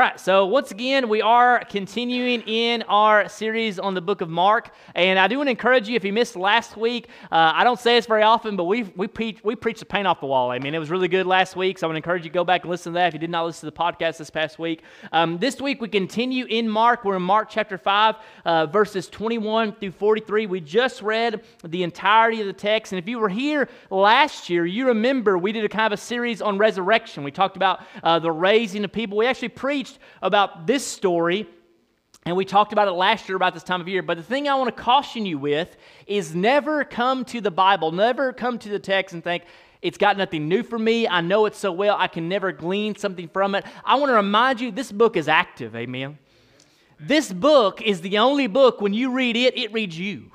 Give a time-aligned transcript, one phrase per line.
[0.00, 4.30] All right, so once again, we are continuing in our series on the book of
[4.30, 4.72] Mark.
[4.94, 7.78] And I do want to encourage you, if you missed last week, uh, I don't
[7.78, 10.52] say this very often, but we, we, preach, we preached the paint off the wall.
[10.52, 12.32] I mean, it was really good last week, so I want to encourage you to
[12.32, 14.30] go back and listen to that if you did not listen to the podcast this
[14.30, 14.84] past week.
[15.12, 17.04] Um, this week, we continue in Mark.
[17.04, 18.14] We're in Mark chapter 5,
[18.46, 20.46] uh, verses 21 through 43.
[20.46, 22.94] We just read the entirety of the text.
[22.94, 26.02] And if you were here last year, you remember we did a kind of a
[26.02, 27.22] series on resurrection.
[27.22, 29.18] We talked about uh, the raising of people.
[29.18, 31.46] We actually preached preached about this story,
[32.26, 34.02] and we talked about it last year about this time of year.
[34.02, 35.76] But the thing I want to caution you with
[36.06, 39.44] is never come to the Bible, never come to the text and think,
[39.80, 41.08] it's got nothing new for me.
[41.08, 41.96] I know it so well.
[41.98, 43.64] I can never glean something from it.
[43.82, 45.74] I want to remind you this book is active.
[45.74, 46.18] Amen.
[46.98, 50.30] This book is the only book, when you read it, it reads you.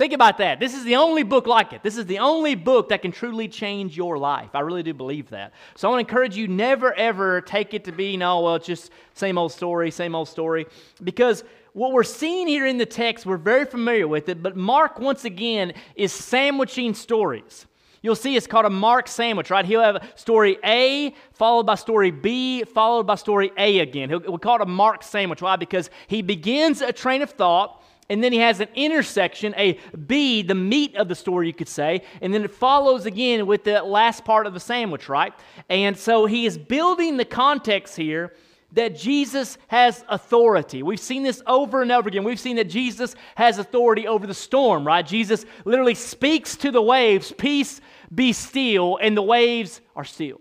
[0.00, 0.58] Think about that.
[0.58, 1.82] This is the only book like it.
[1.82, 4.48] This is the only book that can truly change your life.
[4.54, 5.52] I really do believe that.
[5.76, 8.66] So I want to encourage you never ever take it to be, no, well, it's
[8.66, 10.64] just same old story, same old story.
[11.04, 11.44] Because
[11.74, 15.26] what we're seeing here in the text, we're very familiar with it, but Mark, once
[15.26, 17.66] again, is sandwiching stories.
[18.00, 19.66] You'll see it's called a Mark sandwich, right?
[19.66, 24.08] He'll have story A followed by story B, followed by story A again.
[24.08, 25.42] He'll, we'll call it a Mark sandwich.
[25.42, 25.56] Why?
[25.56, 30.42] Because he begins a train of thought and then he has an intersection, a B,
[30.42, 32.02] the meat of the story, you could say.
[32.20, 35.32] And then it follows again with the last part of the sandwich, right?
[35.68, 38.34] And so he is building the context here
[38.72, 40.82] that Jesus has authority.
[40.82, 42.24] We've seen this over and over again.
[42.24, 45.06] We've seen that Jesus has authority over the storm, right?
[45.06, 47.80] Jesus literally speaks to the waves, Peace
[48.12, 50.40] be still, and the waves are still.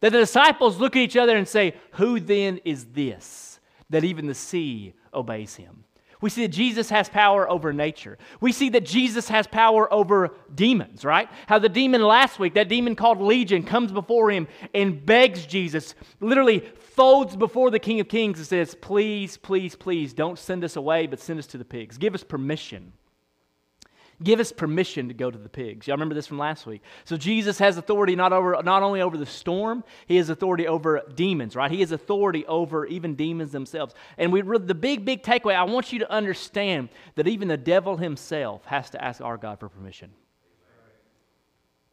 [0.00, 4.26] That the disciples look at each other and say, Who then is this that even
[4.26, 5.85] the sea obeys him?
[6.20, 8.18] We see that Jesus has power over nature.
[8.40, 11.28] We see that Jesus has power over demons, right?
[11.46, 15.94] How the demon last week, that demon called Legion, comes before him and begs Jesus,
[16.20, 20.76] literally folds before the King of Kings and says, Please, please, please, don't send us
[20.76, 21.98] away, but send us to the pigs.
[21.98, 22.92] Give us permission.
[24.22, 25.86] Give us permission to go to the pigs.
[25.86, 26.82] Y'all remember this from last week.
[27.04, 31.02] So Jesus has authority not, over, not only over the storm, he has authority over
[31.14, 31.70] demons, right?
[31.70, 33.94] He has authority over even demons themselves.
[34.16, 37.98] And we, the big, big takeaway, I want you to understand that even the devil
[37.98, 40.10] himself has to ask our God for permission.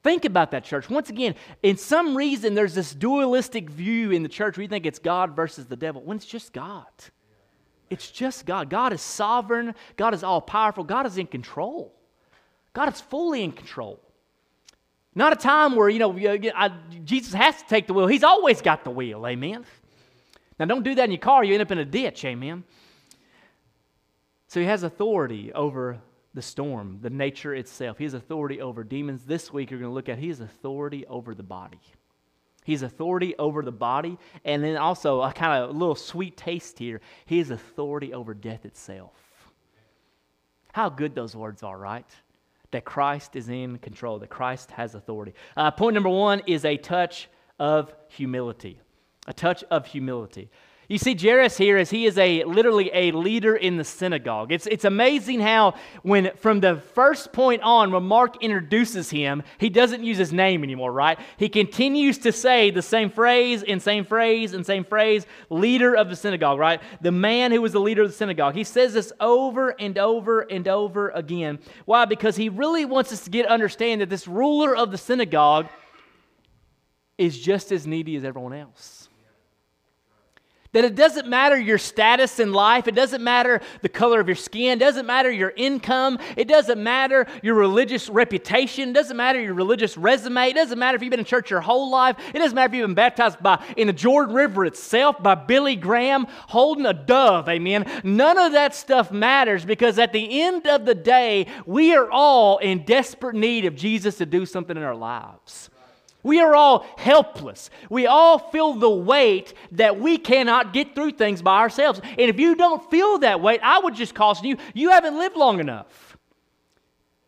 [0.01, 0.89] Think about that, church.
[0.89, 4.99] Once again, in some reason, there's this dualistic view in the church where think it's
[4.99, 6.85] God versus the devil, when it's just God.
[7.89, 8.69] It's just God.
[8.69, 11.93] God is sovereign, God is all powerful, God is in control.
[12.73, 13.99] God is fully in control.
[15.15, 16.11] Not a time where, you know,
[17.03, 18.07] Jesus has to take the wheel.
[18.07, 19.25] He's always got the wheel.
[19.27, 19.63] Amen.
[20.59, 21.43] Now, don't do that in your car.
[21.43, 22.25] You end up in a ditch.
[22.25, 22.63] Amen.
[24.47, 25.99] So he has authority over
[26.33, 27.99] the storm, the nature itself.
[27.99, 29.23] He has authority over demons.
[29.23, 31.79] This week, you're going to look at he has authority over the body.
[32.63, 34.17] He's authority over the body.
[34.45, 38.65] And then also, a kind of little sweet taste here, he has authority over death
[38.65, 39.13] itself.
[40.71, 42.09] How good those words are, right?
[42.73, 45.33] That Christ is in control, that Christ has authority.
[45.55, 47.29] Uh, point number one is a touch
[47.59, 48.79] of humility.
[49.25, 50.49] A touch of humility.
[50.89, 54.51] You see, Jairus here is he is a literally a leader in the synagogue.
[54.51, 59.69] It's, it's amazing how when from the first point on, when Mark introduces him, he
[59.69, 61.17] doesn't use his name anymore, right?
[61.37, 66.09] He continues to say the same phrase and same phrase and same phrase, leader of
[66.09, 66.81] the synagogue, right?
[67.01, 68.53] The man who was the leader of the synagogue.
[68.53, 71.59] He says this over and over and over again.
[71.85, 72.03] Why?
[72.05, 75.67] Because he really wants us to get understand that this ruler of the synagogue
[77.17, 79.02] is just as needy as everyone else.
[80.73, 84.35] That it doesn't matter your status in life, it doesn't matter the color of your
[84.35, 89.39] skin, it doesn't matter your income, it doesn't matter your religious reputation, it doesn't matter
[89.39, 92.39] your religious resume, it doesn't matter if you've been in church your whole life, it
[92.39, 96.25] doesn't matter if you've been baptized by in the Jordan River itself by Billy Graham
[96.47, 97.85] holding a dove, amen.
[98.03, 102.57] None of that stuff matters because at the end of the day, we are all
[102.57, 105.69] in desperate need of Jesus to do something in our lives.
[106.23, 107.69] We are all helpless.
[107.89, 111.99] We all feel the weight that we cannot get through things by ourselves.
[112.03, 115.35] And if you don't feel that weight, I would just caution you, you haven't lived
[115.35, 116.17] long enough.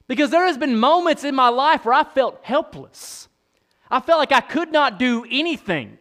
[0.08, 3.28] Because there has been moments in my life where I felt helpless.
[3.90, 5.98] I felt like I could not do anything.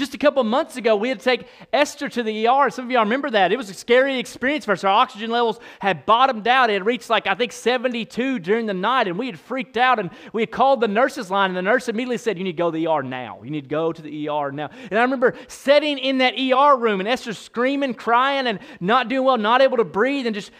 [0.00, 2.70] Just a couple months ago, we had to take Esther to the ER.
[2.70, 3.52] Some of y'all remember that.
[3.52, 4.82] It was a scary experience for us.
[4.82, 6.70] Our oxygen levels had bottomed out.
[6.70, 9.98] It had reached like, I think, 72 during the night, and we had freaked out.
[9.98, 12.56] And we had called the nurse's line, and the nurse immediately said, You need to
[12.56, 13.40] go to the ER now.
[13.44, 14.70] You need to go to the ER now.
[14.90, 19.24] And I remember sitting in that ER room, and Esther screaming, crying, and not doing
[19.24, 20.50] well, not able to breathe, and just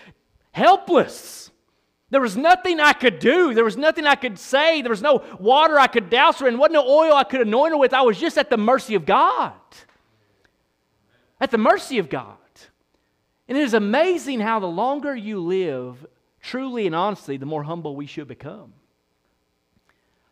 [0.52, 1.39] helpless.
[2.10, 3.54] There was nothing I could do.
[3.54, 4.82] There was nothing I could say.
[4.82, 6.58] There was no water I could douse her in.
[6.58, 7.94] Wasn't no oil I could anoint her with.
[7.94, 9.52] I was just at the mercy of God.
[11.40, 12.36] at the mercy of God.
[13.48, 16.06] And it is amazing how the longer you live
[16.40, 18.74] truly and honestly, the more humble we should become.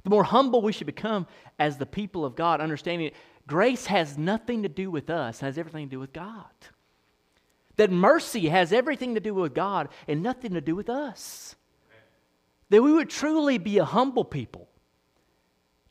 [0.05, 1.27] The more humble we should become
[1.59, 3.11] as the people of God, understanding
[3.47, 6.45] grace has nothing to do with us, has everything to do with God.
[7.77, 11.57] That mercy has everything to do with God and nothing to do with us.
[12.71, 14.69] That we would truly be a humble people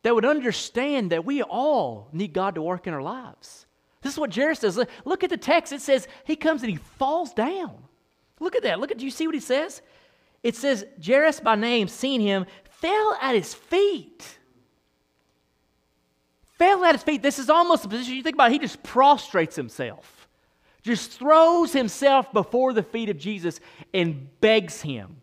[0.03, 3.65] that would understand that we all need God to work in our lives.
[4.01, 4.79] This is what Jairus says.
[5.03, 5.74] Look at the text.
[5.74, 7.75] It says he comes and he falls down.
[8.39, 8.79] Look at that.
[8.79, 9.81] Look at, do you see what he says?
[10.44, 14.38] It says, Jairus by name, seeing him, fell at his feet.
[16.57, 17.21] Fell at his feet.
[17.21, 18.51] This is almost a position you think about.
[18.51, 20.27] It, he just prostrates himself,
[20.83, 23.59] just throws himself before the feet of Jesus
[23.94, 25.18] and begs him,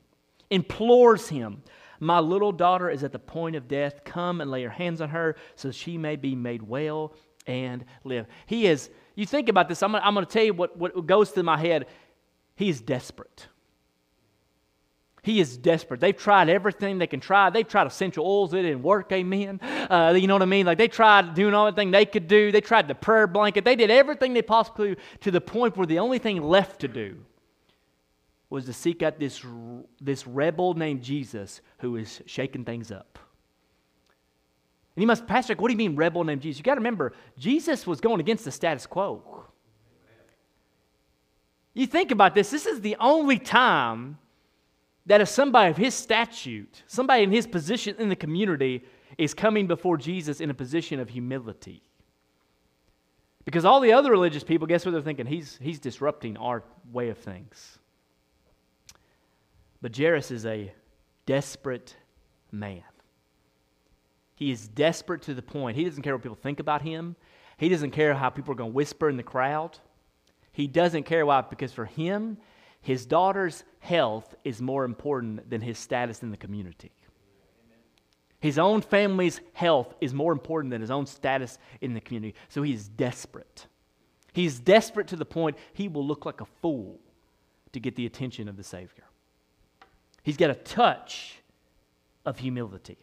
[0.50, 1.62] implores him.
[2.00, 4.04] My little daughter is at the point of death.
[4.04, 7.14] Come and lay your hands on her so she may be made well
[7.46, 8.26] and live.
[8.46, 11.30] He is, you think about this, I'm going I'm to tell you what, what goes
[11.30, 11.86] through my head.
[12.56, 13.48] He is desperate.
[15.22, 16.00] He is desperate.
[16.00, 17.48] They've tried everything they can try.
[17.48, 18.52] They've tried essential oils.
[18.52, 19.58] It didn't work, amen.
[19.62, 20.66] Uh, you know what I mean?
[20.66, 22.52] Like they tried doing all the thing they could do.
[22.52, 23.64] They tried the prayer blanket.
[23.64, 26.88] They did everything they possibly could to the point where the only thing left to
[26.88, 27.16] do
[28.50, 29.44] was to seek out this,
[30.00, 33.18] this rebel named Jesus who is shaking things up.
[34.96, 36.58] And you must, Pastor, what do you mean rebel named Jesus?
[36.58, 39.44] You got to remember, Jesus was going against the status quo.
[41.72, 44.18] You think about this, this is the only time
[45.06, 48.84] that if somebody of his statute, somebody in his position in the community,
[49.18, 51.82] is coming before Jesus in a position of humility.
[53.44, 55.26] Because all the other religious people, guess what they're thinking?
[55.26, 57.78] He's, he's disrupting our way of things.
[59.84, 60.72] But Jairus is a
[61.26, 61.94] desperate
[62.50, 62.84] man.
[64.34, 65.76] He is desperate to the point.
[65.76, 67.16] He doesn't care what people think about him.
[67.58, 69.78] He doesn't care how people are going to whisper in the crowd.
[70.52, 72.38] He doesn't care why, because for him,
[72.80, 76.92] his daughter's health is more important than his status in the community.
[78.40, 82.36] His own family's health is more important than his own status in the community.
[82.48, 83.66] So he is desperate.
[84.32, 87.00] He's desperate to the point he will look like a fool
[87.72, 89.04] to get the attention of the Savior.
[90.24, 91.36] He's got a touch
[92.26, 92.98] of humility.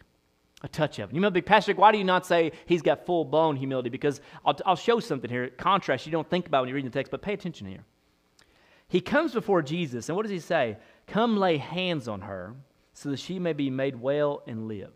[0.63, 1.15] A touch of it.
[1.15, 3.89] You might be, Pastor, why do you not say he's got full blown humility?
[3.89, 6.99] Because I'll, I'll show something here, contrast you don't think about when you're reading the
[6.99, 7.85] text, but pay attention here.
[8.87, 10.77] He comes before Jesus, and what does he say?
[11.07, 12.55] Come lay hands on her
[12.93, 14.91] so that she may be made well and live.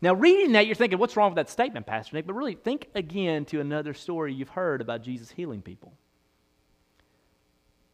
[0.00, 2.26] Now, reading that, you're thinking, what's wrong with that statement, Pastor Nick?
[2.26, 5.92] But really, think again to another story you've heard about Jesus healing people.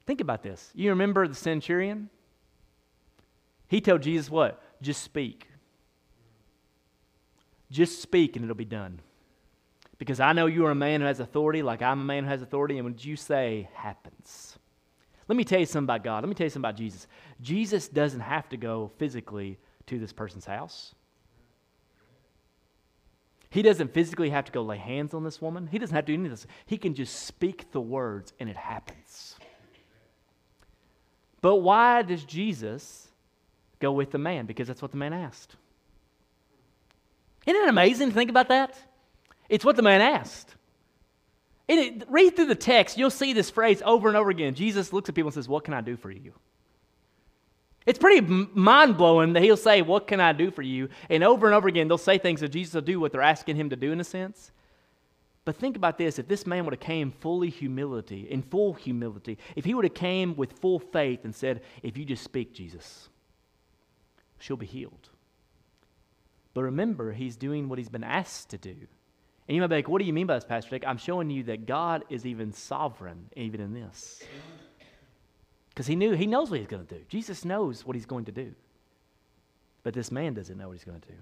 [0.07, 0.71] Think about this.
[0.75, 2.11] You remember the centurion?
[3.69, 4.63] He told Jesus what?
[4.83, 5.49] Just speak.
[7.71, 9.01] Just speak and it'll be done.
[9.99, 12.31] Because I know you are a man who has authority, like I'm a man who
[12.31, 14.59] has authority, and what you say happens.
[15.29, 16.23] Let me tell you something about God.
[16.23, 17.07] Let me tell you something about Jesus.
[17.41, 20.95] Jesus doesn't have to go physically to this person's house.
[23.51, 25.69] He doesn't physically have to go lay hands on this woman.
[25.69, 26.47] He doesn't have to do any of this.
[26.67, 29.37] He can just speak the words and it happens.
[31.41, 33.04] But why does Jesus
[33.85, 34.47] go with the man?
[34.47, 35.57] Because that's what the man asked.
[37.47, 38.77] Isn't it amazing to think about that?
[39.49, 40.55] It's what the man asked.
[41.69, 44.55] It, read through the text, you'll see this phrase over and over again.
[44.55, 46.33] Jesus looks at people and says, What can I do for you?
[47.87, 50.89] It's pretty mind blowing that he'll say, What can I do for you?
[51.09, 53.57] And over and over again, they'll say things that Jesus will do what they're asking
[53.57, 54.51] him to do in a sense.
[55.45, 59.39] But think about this if this man would have came fully humility, in full humility,
[59.57, 63.09] if he would have came with full faith and said, If you just speak, Jesus,
[64.39, 65.09] she'll be healed.
[66.55, 68.77] But remember, he's doing what he's been asked to do.
[69.47, 70.87] And you might be like, what do you mean by this, Pastor Nick?
[70.87, 74.23] I'm showing you that God is even sovereign, even in this.
[75.69, 77.01] Because he knew, he knows what he's going to do.
[77.09, 78.55] Jesus knows what he's going to do.
[79.83, 81.15] But this man doesn't know what he's going to do.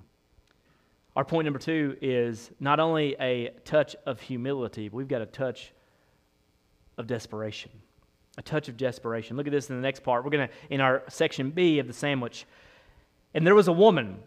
[1.16, 5.26] Our point number two is not only a touch of humility, but we've got a
[5.26, 5.72] touch
[6.96, 7.70] of desperation.
[8.38, 9.36] A touch of desperation.
[9.36, 10.24] Look at this in the next part.
[10.24, 12.46] We're going to, in our section B of the sandwich.
[13.34, 14.18] And there was a woman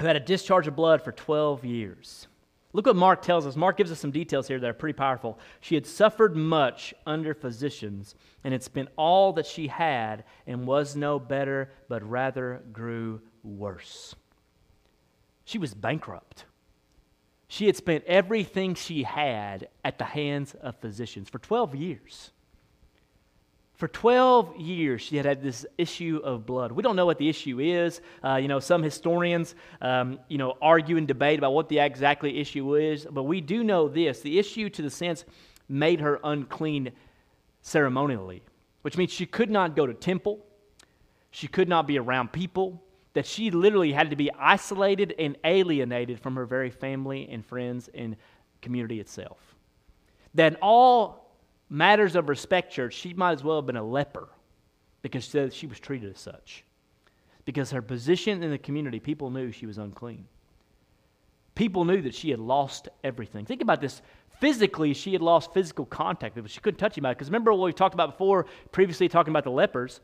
[0.00, 2.26] who had a discharge of blood for 12 years.
[2.72, 3.56] Look what Mark tells us.
[3.56, 5.38] Mark gives us some details here that are pretty powerful.
[5.60, 10.94] She had suffered much under physicians and had spent all that she had and was
[10.94, 14.14] no better, but rather grew worse.
[15.44, 16.44] She was bankrupt.
[17.48, 22.30] She had spent everything she had at the hands of physicians for 12 years.
[23.80, 26.70] For 12 years, she had had this issue of blood.
[26.70, 28.02] We don't know what the issue is.
[28.22, 32.38] Uh, you know, some historians, um, you know, argue and debate about what the exactly
[32.40, 34.20] issue is, but we do know this.
[34.20, 35.24] The issue, to the sense
[35.66, 36.92] made her unclean
[37.62, 38.42] ceremonially,
[38.82, 40.44] which means she could not go to temple,
[41.30, 42.82] she could not be around people,
[43.14, 47.88] that she literally had to be isolated and alienated from her very family and friends
[47.94, 48.16] and
[48.60, 49.38] community itself.
[50.34, 51.19] That all
[51.70, 54.28] matters of respect, church, she might as well have been a leper
[55.02, 55.24] because
[55.54, 56.64] she was treated as such.
[57.46, 60.26] Because her position in the community, people knew she was unclean.
[61.54, 63.46] People knew that she had lost everything.
[63.46, 64.02] Think about this.
[64.40, 67.14] Physically, she had lost physical contact with She couldn't touch anybody.
[67.14, 70.00] Because remember what we talked about before, previously talking about the lepers?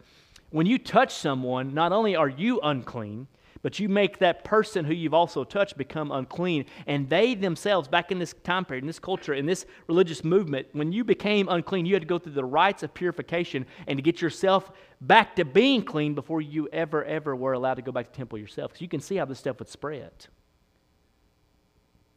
[0.51, 3.27] When you touch someone, not only are you unclean,
[3.63, 6.65] but you make that person who you've also touched become unclean.
[6.87, 10.69] And they themselves, back in this time period, in this culture, in this religious movement,
[10.73, 14.03] when you became unclean, you had to go through the rites of purification and to
[14.03, 14.71] get yourself
[15.01, 18.39] back to being clean before you ever, ever were allowed to go back to temple
[18.39, 18.73] yourself.
[18.73, 20.13] Because you can see how this stuff would spread.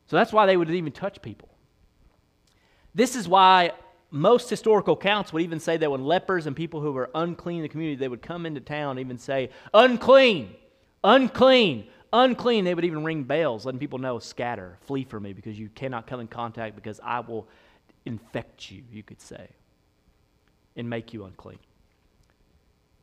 [0.08, 1.50] So that's why they would even touch people.
[2.96, 3.74] This is why
[4.12, 7.63] most historical accounts would even say that when lepers and people who were unclean in
[7.63, 10.55] the community, they would come into town and even say, unclean,
[11.03, 12.65] unclean, unclean.
[12.65, 16.08] They would even ring bells, letting people know, scatter, flee from me, because you cannot
[16.08, 17.48] come in contact, because I will
[18.06, 19.50] infect you, you could say,
[20.75, 21.60] and make you unclean.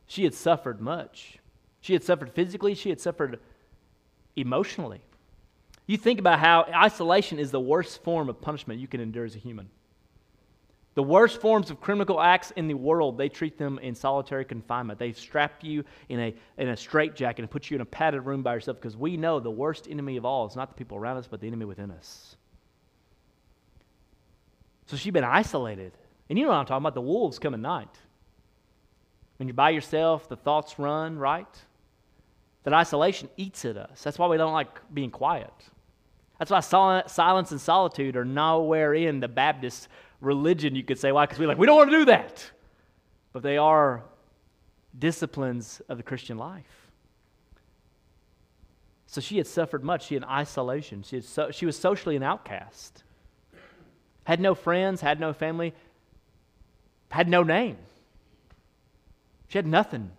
[0.07, 1.37] She had suffered much.
[1.81, 3.39] She had suffered physically, she had suffered
[4.35, 5.01] emotionally.
[5.85, 9.35] You think about how isolation is the worst form of punishment you can endure as
[9.35, 9.69] a human.
[10.97, 14.97] The worst forms of criminal acts in the world, they treat them in solitary confinement.
[14.97, 18.41] They strap you in a, in a straitjacket and put you in a padded room
[18.41, 21.17] by yourself because we know the worst enemy of all is not the people around
[21.17, 22.35] us, but the enemy within us.
[24.87, 25.91] So she'd been isolated.
[26.31, 26.95] And you know what I'm talking about?
[26.95, 27.95] The wolves come at night.
[29.37, 31.45] When you're by yourself, the thoughts run, right?
[32.63, 34.01] That isolation eats at us.
[34.01, 35.53] That's why we don't like being quiet.
[36.39, 39.89] That's why silence and solitude are nowhere in the Baptist
[40.21, 41.11] religion, you could say.
[41.11, 41.25] Why?
[41.25, 42.49] Because we're like, we don't want to do that.
[43.33, 44.03] But they are
[44.97, 46.89] disciplines of the Christian life.
[49.05, 50.07] So she had suffered much.
[50.07, 51.03] She had isolation.
[51.03, 53.03] She, had so, she was socially an outcast.
[54.25, 55.73] Had no friends, had no family,
[57.09, 57.77] had no name.
[59.47, 60.11] She had nothing.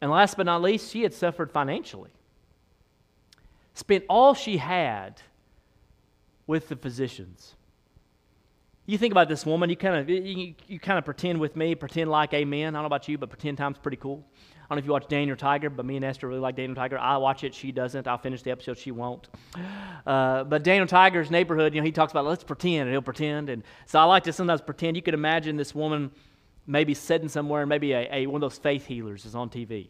[0.00, 2.10] And last but not least, she had suffered financially.
[3.74, 5.20] Spent all she had
[6.46, 7.54] with the physicians
[8.86, 11.74] you think about this woman, you kind of you, you kind of pretend with me,
[11.74, 12.74] pretend like amen.
[12.74, 14.26] I don't know about you, but pretend time's pretty cool.
[14.34, 16.74] I don't know if you watch Daniel Tiger, but me and Esther really like Daniel
[16.74, 16.98] Tiger.
[16.98, 18.08] I watch it, she doesn't.
[18.08, 19.28] I'll finish the episode, she won't.
[20.06, 23.50] Uh, but Daniel Tiger's neighborhood, you know, he talks about let's pretend, and he'll pretend.
[23.50, 24.96] And so I like to sometimes pretend.
[24.96, 26.10] You could imagine this woman
[26.66, 29.88] maybe sitting somewhere, and maybe a, a, one of those faith healers is on TV.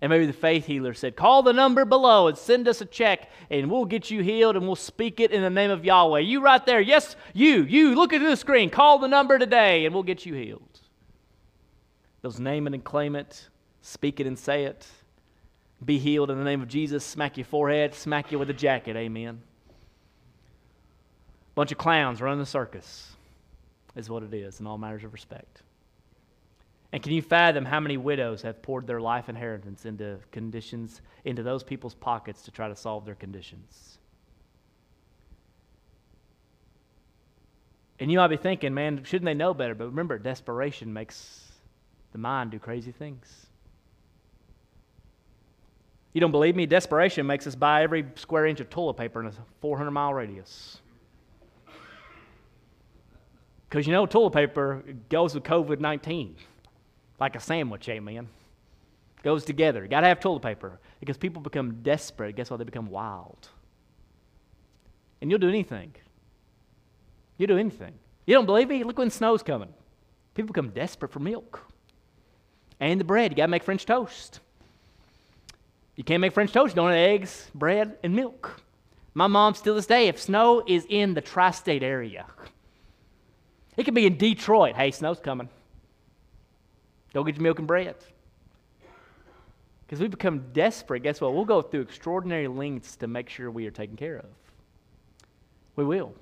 [0.00, 3.30] And maybe the faith healer said, Call the number below and send us a check,
[3.50, 6.20] and we'll get you healed and we'll speak it in the name of Yahweh.
[6.20, 9.94] You right there, yes, you, you, look at the screen, call the number today, and
[9.94, 10.62] we'll get you healed.
[12.22, 13.48] Those name it and claim it,
[13.82, 14.86] speak it and say it.
[15.84, 18.96] Be healed in the name of Jesus, smack your forehead, smack you with a jacket,
[18.96, 19.40] amen.
[21.54, 23.16] Bunch of clowns running the circus
[23.96, 25.62] is what it is in all matters of respect.
[26.92, 31.42] And can you fathom how many widows have poured their life inheritance into conditions, into
[31.42, 33.98] those people's pockets to try to solve their conditions?
[38.00, 39.74] And you might be thinking, man, shouldn't they know better?
[39.74, 41.52] But remember, desperation makes
[42.12, 43.46] the mind do crazy things.
[46.14, 46.64] You don't believe me?
[46.64, 50.78] Desperation makes us buy every square inch of toilet paper in a 400 mile radius.
[53.68, 56.36] Because you know, toilet paper goes with COVID 19
[57.20, 58.28] like a sandwich, amen.
[59.22, 59.86] Goes together.
[59.86, 62.36] Got to have toilet paper because people become desperate.
[62.36, 62.58] Guess what?
[62.58, 63.48] They become wild.
[65.20, 65.92] And you'll do anything.
[67.36, 67.94] You'll do anything.
[68.26, 68.84] You don't believe me?
[68.84, 69.72] Look when snow's coming.
[70.34, 71.60] People become desperate for milk.
[72.78, 73.32] And the bread.
[73.32, 74.40] You got to make French toast.
[75.96, 76.72] You can't make French toast.
[76.72, 78.60] You don't have eggs, bread, and milk.
[79.14, 82.26] My mom, still this day, if snow is in the tri state area,
[83.76, 84.76] it could be in Detroit.
[84.76, 85.48] Hey, snow's coming.
[87.14, 87.96] Go get your milk and bread.
[89.86, 91.34] Because we become desperate, guess what?
[91.34, 94.26] We'll go through extraordinary lengths to make sure we are taken care of.
[95.76, 96.12] We will.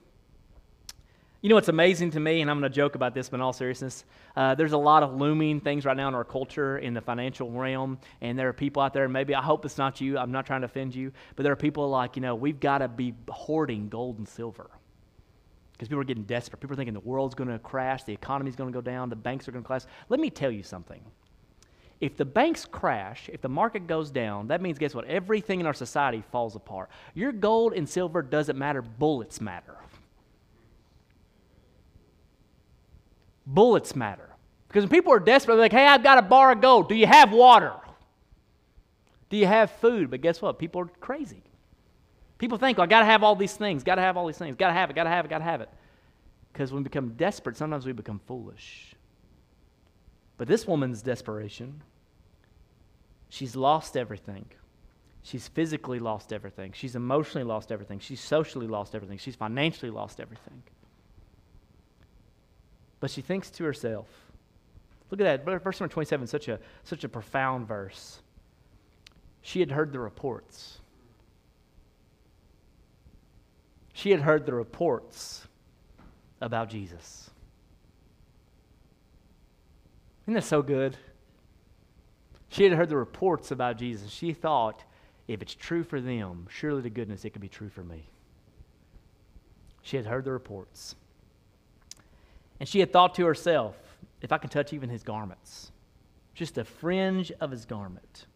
[1.42, 3.40] You know what's amazing to me, and I'm going to joke about this, but in
[3.40, 4.04] all seriousness,
[4.36, 7.50] uh, there's a lot of looming things right now in our culture in the financial
[7.50, 10.32] realm, and there are people out there, and maybe I hope it's not you, I'm
[10.32, 12.88] not trying to offend you, but there are people like, you know, we've got to
[12.88, 14.70] be hoarding gold and silver
[15.76, 16.60] because people are getting desperate.
[16.60, 19.16] People are thinking the world's going to crash, the economy's going to go down, the
[19.16, 19.82] banks are going to crash.
[20.08, 21.02] Let me tell you something.
[22.00, 25.06] If the banks crash, if the market goes down, that means guess what?
[25.06, 26.90] Everything in our society falls apart.
[27.14, 29.76] Your gold and silver doesn't matter, bullets matter.
[33.46, 34.28] Bullets matter.
[34.68, 36.88] Because when people are desperate, they're like, hey, I've got a bar of gold.
[36.88, 37.72] Do you have water?
[39.30, 40.10] Do you have food?
[40.10, 40.58] But guess what?
[40.58, 41.42] People are crazy.
[42.38, 44.38] People think, well, I got to have all these things, got to have all these
[44.38, 45.70] things, got to have it, got to have it, got to have it.
[46.52, 48.94] Because when we become desperate, sometimes we become foolish.
[50.38, 51.82] But this woman's desperation,
[53.28, 54.46] she's lost everything.
[55.22, 56.72] She's physically lost everything.
[56.72, 57.98] She's emotionally lost everything.
[57.98, 59.18] She's socially lost everything.
[59.18, 60.62] She's financially lost everything.
[63.00, 64.06] But she thinks to herself,
[65.10, 68.20] look at that, verse number 27, such a, such a profound verse.
[69.42, 70.78] She had heard the reports.
[73.96, 75.48] She had heard the reports
[76.42, 77.30] about Jesus.
[80.24, 80.98] Isn't that so good?
[82.50, 84.10] She had heard the reports about Jesus.
[84.10, 84.84] She thought,
[85.28, 88.04] if it's true for them, surely to goodness it could be true for me.
[89.80, 90.94] She had heard the reports.
[92.60, 93.76] And she had thought to herself,
[94.20, 95.72] if I can touch even his garments,
[96.34, 98.26] just a fringe of his garment.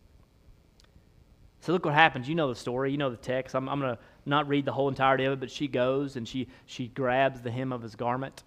[1.60, 2.30] So look what happens.
[2.30, 2.92] You know the story.
[2.92, 3.54] You know the text.
[3.54, 6.26] I'm, I'm going to not read the whole entirety of it, but she goes and
[6.26, 8.42] she, she grabs the hem of his garment.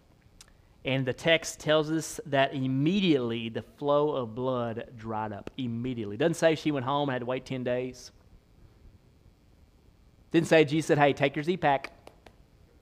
[0.85, 5.49] And the text tells us that immediately the flow of blood dried up.
[5.57, 6.17] Immediately.
[6.17, 8.11] Doesn't say she went home and had to wait 10 days.
[10.31, 11.91] Didn't say Jesus said, hey, take your Z pack.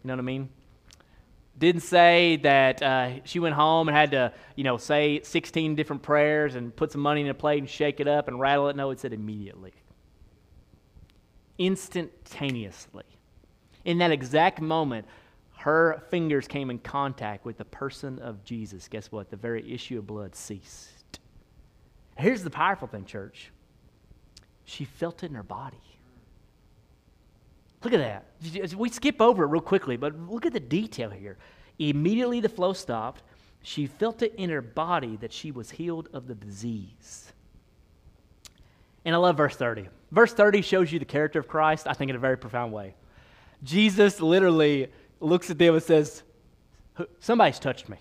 [0.04, 0.50] You know what I mean?
[1.60, 6.02] Didn't say that uh, she went home and had to, you know, say 16 different
[6.02, 8.76] prayers and put some money in a plate and shake it up and rattle it.
[8.76, 9.74] No, it said immediately.
[11.62, 13.04] Instantaneously.
[13.86, 15.06] In that exact moment,
[15.58, 18.88] her fingers came in contact with the person of Jesus.
[18.88, 19.30] Guess what?
[19.30, 21.20] The very issue of blood ceased.
[22.18, 23.52] Here's the powerful thing, church.
[24.66, 25.78] She felt it in her body.
[27.84, 28.76] Look at that.
[28.76, 31.38] We skip over it real quickly, but look at the detail here.
[31.78, 33.22] Immediately the flow stopped.
[33.62, 37.32] She felt it in her body that she was healed of the disease.
[39.06, 39.90] And I love verse 30.
[40.12, 42.96] Verse 30 shows you the character of Christ, I think, in a very profound way.
[43.64, 46.24] Jesus literally looks at them and says,
[47.20, 47.98] Somebody's touched me.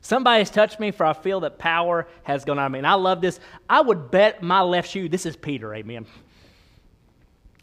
[0.00, 2.78] Somebody's touched me, for I feel that power has gone out of me.
[2.78, 3.38] And I love this.
[3.68, 6.06] I would bet my left shoe, this is Peter, amen.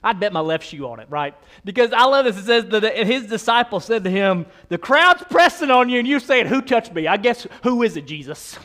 [0.02, 1.36] I'd bet my left shoe on it, right?
[1.66, 2.38] Because I love this.
[2.38, 6.22] It says that his disciples said to him, The crowd's pressing on you, and you're
[6.22, 7.08] saying, Who touched me?
[7.08, 8.58] I guess, who is it, Jesus?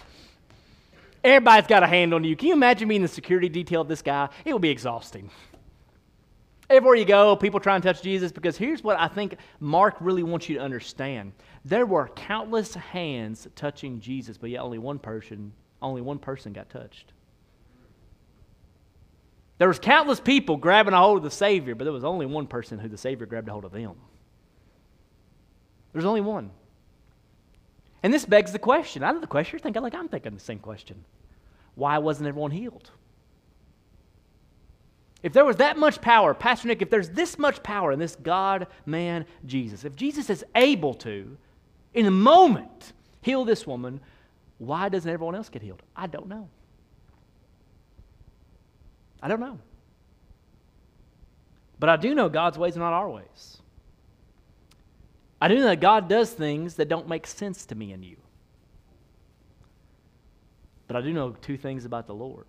[1.24, 2.36] Everybody's got a hand on you.
[2.36, 4.28] Can you imagine being the security detail of this guy?
[4.44, 5.30] It would be exhausting.
[6.68, 10.22] Everywhere you go, people try and touch Jesus because here's what I think Mark really
[10.22, 11.32] wants you to understand.
[11.64, 16.68] There were countless hands touching Jesus, but yet only one person, only one person got
[16.68, 17.12] touched.
[19.56, 22.46] There was countless people grabbing a hold of the Savior, but there was only one
[22.46, 23.94] person who the Savior grabbed a hold of them.
[25.92, 26.50] There's only one.
[28.02, 29.02] And this begs the question.
[29.02, 29.52] I know the question.
[29.52, 31.02] You're thinking like I'm thinking the same question.
[31.74, 32.90] Why wasn't everyone healed?
[35.22, 38.14] If there was that much power, Pastor Nick, if there's this much power in this
[38.16, 41.36] God man Jesus, if Jesus is able to,
[41.94, 44.00] in a moment, heal this woman,
[44.58, 45.82] why doesn't everyone else get healed?
[45.96, 46.48] I don't know.
[49.22, 49.58] I don't know.
[51.78, 53.58] But I do know God's ways are not our ways.
[55.40, 58.16] I do know that God does things that don't make sense to me and you.
[60.86, 62.46] But I do know two things about the Lord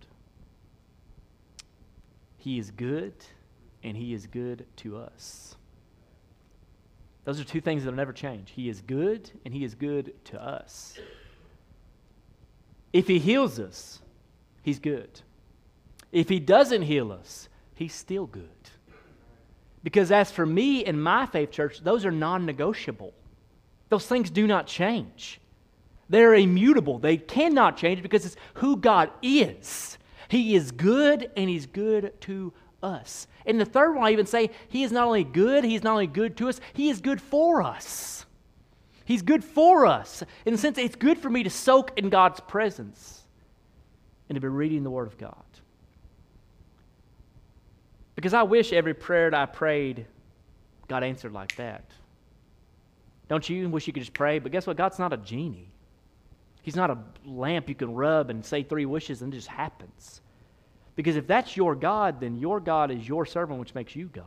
[2.37, 3.13] He is good,
[3.83, 5.55] and He is good to us.
[7.23, 8.51] Those are two things that will never change.
[8.51, 10.99] He is good, and He is good to us.
[12.93, 13.99] If He heals us,
[14.61, 15.21] He's good.
[16.11, 18.49] If He doesn't heal us, He's still good.
[19.83, 23.13] Because as for me and my faith church, those are non negotiable.
[23.89, 25.39] Those things do not change.
[26.09, 26.99] They're immutable.
[26.99, 29.97] They cannot change because it's who God is.
[30.27, 33.27] He is good and He's good to us.
[33.45, 36.07] And the third one, I even say, He is not only good, He's not only
[36.07, 38.25] good to us, He is good for us.
[39.05, 40.23] He's good for us.
[40.45, 43.21] In the sense, it's good for me to soak in God's presence
[44.29, 45.35] and to be reading the Word of God.
[48.15, 50.05] Because I wish every prayer that I prayed
[50.87, 51.83] God answered like that.
[53.27, 54.39] Don't you wish you could just pray?
[54.39, 54.77] But guess what?
[54.77, 55.71] God's not a genie.
[56.65, 60.21] He's not a lamp you can rub and say three wishes and it just happens.
[60.95, 64.25] Because if that's your God, then your God is your servant, which makes you God.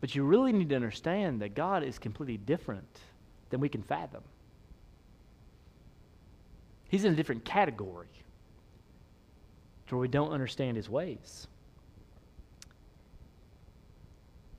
[0.00, 2.98] But you really need to understand that God is completely different
[3.50, 4.24] than we can fathom.
[6.88, 8.08] He's in a different category
[9.86, 11.46] to where we don't understand his ways.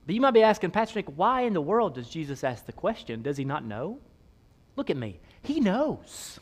[0.05, 2.71] But you might be asking, Pastor Nick, why in the world does Jesus ask the
[2.71, 3.21] question?
[3.21, 3.99] Does he not know?
[4.75, 5.19] Look at me.
[5.41, 6.39] He knows.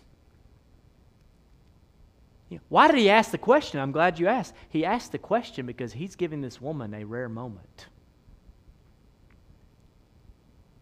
[2.69, 3.79] Why did he ask the question?
[3.79, 4.53] I'm glad you asked.
[4.69, 7.87] He asked the question because he's giving this woman a rare moment.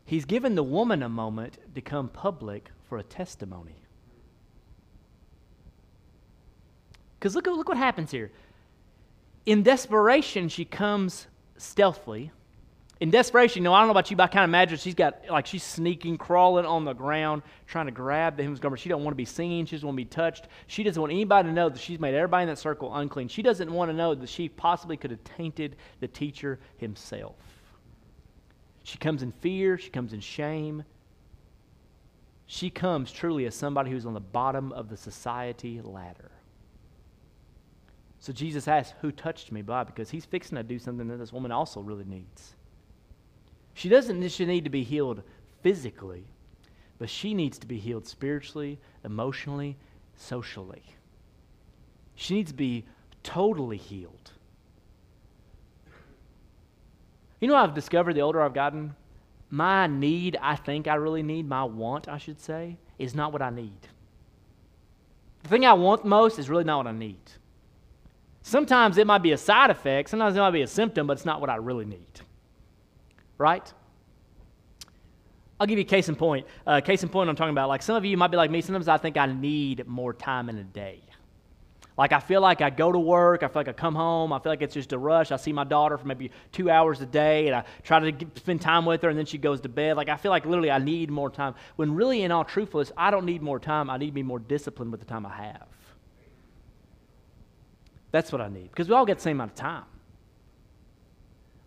[0.06, 3.76] He's given the woman a moment to come public for a testimony.
[7.20, 8.32] Because look, look what happens here.
[9.46, 12.32] In desperation, she comes stealthily
[13.00, 14.96] in desperation, you know, I don't know about you, but I kind of imagine she's
[14.96, 18.82] got, like, she's sneaking, crawling on the ground, trying to grab the hymns garment.
[18.82, 19.66] She don't want to be seen.
[19.66, 20.48] She doesn't want to be touched.
[20.68, 23.30] She doesn't want anybody to know that she's made everybody in that circle unclean.
[23.30, 27.38] She doesn't want to know that she possibly could have tainted the teacher himself.
[28.84, 29.78] She comes in fear.
[29.78, 30.84] She comes in shame.
[32.48, 36.32] She comes truly as somebody who's on the bottom of the society ladder.
[38.20, 39.62] So Jesus asks, Who touched me?
[39.62, 39.86] Why?
[39.86, 42.56] Because he's fixing to do something that this woman also really needs.
[43.80, 45.24] She doesn't just need to be healed
[45.64, 46.26] physically,
[46.98, 49.78] but she needs to be healed spiritually, emotionally,
[50.18, 50.84] socially.
[52.14, 52.84] She needs to be
[53.24, 54.32] totally healed.
[57.40, 58.96] You know I've discovered the older I've gotten?
[59.50, 63.42] My need, I think I really need, my want, I should say, is not what
[63.42, 63.88] I need.
[65.44, 67.32] The thing I want most is really not what I need.
[68.42, 71.26] Sometimes it might be a side effect, sometimes it might be a symptom, but it's
[71.26, 72.24] not what I really need
[73.40, 73.74] right?
[75.60, 76.46] I'll give you a case in point.
[76.68, 78.62] Uh, case in point, I'm talking about like some of you might be like me.
[78.62, 81.02] Sometimes I think I need more time in a day.
[81.98, 84.40] Like I feel like I go to work, I feel like I come home, I
[84.40, 85.34] feel like it's just a rush.
[85.34, 88.38] I see my daughter for maybe two hours a day, and I try to get,
[88.38, 89.98] spend time with her, and then she goes to bed.
[89.98, 91.56] Like I feel like literally I need more time.
[91.76, 93.90] When really, in all truthfulness, I don't need more time.
[93.90, 95.68] I need to be more disciplined with the time I have.
[98.12, 99.84] That's what I need because we all get the same amount of time.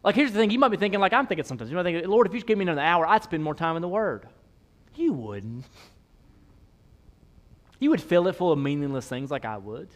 [0.03, 1.71] Like, here's the thing you might be thinking, like I'm thinking sometimes.
[1.71, 3.77] You might think, Lord, if you just give me another hour, I'd spend more time
[3.77, 4.27] in the Word.
[4.97, 5.65] You wouldn't.
[7.79, 9.89] You would fill it full of meaningless things like I would.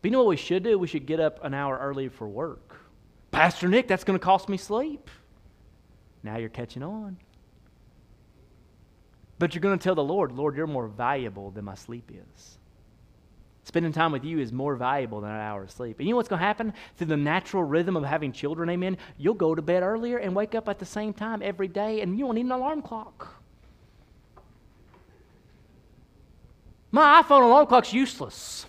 [0.00, 0.78] But you know what we should do?
[0.78, 2.76] We should get up an hour early for work.
[3.30, 5.10] Pastor Nick, that's going to cost me sleep.
[6.22, 7.18] Now you're catching on.
[9.38, 12.58] But you're going to tell the Lord, Lord, you're more valuable than my sleep is.
[13.66, 15.98] Spending time with you is more valuable than an hour of sleep.
[15.98, 16.72] And you know what's going to happen?
[16.96, 20.54] Through the natural rhythm of having children, amen, you'll go to bed earlier and wake
[20.54, 23.42] up at the same time every day, and you don't need an alarm clock.
[26.92, 28.66] My iPhone alarm clock's useless.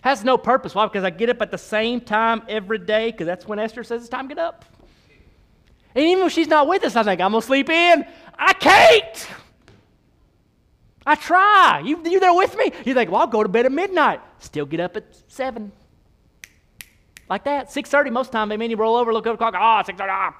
[0.00, 0.74] Has no purpose.
[0.74, 0.86] Why?
[0.86, 4.00] Because I get up at the same time every day, because that's when Esther says
[4.00, 4.64] it's time to get up.
[5.94, 8.06] And even when she's not with us, I think, I'm going to sleep in.
[8.38, 9.28] I can't.
[11.06, 11.82] I try.
[11.84, 12.72] You, you there with me?
[12.84, 14.20] You think, well, I'll go to bed at midnight.
[14.38, 15.72] Still get up at 7.
[17.28, 17.68] Like that.
[17.68, 20.06] 6.30 most time, they mean you roll over, look at the clock, ah, oh, 6.30,
[20.10, 20.38] ah.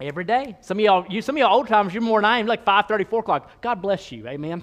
[0.00, 0.56] Every day.
[0.60, 2.64] Some of y'all, you, some of y'all old timers, you're more than I am, like
[2.64, 3.50] 5.30, 4 o'clock.
[3.60, 4.62] God bless you, amen.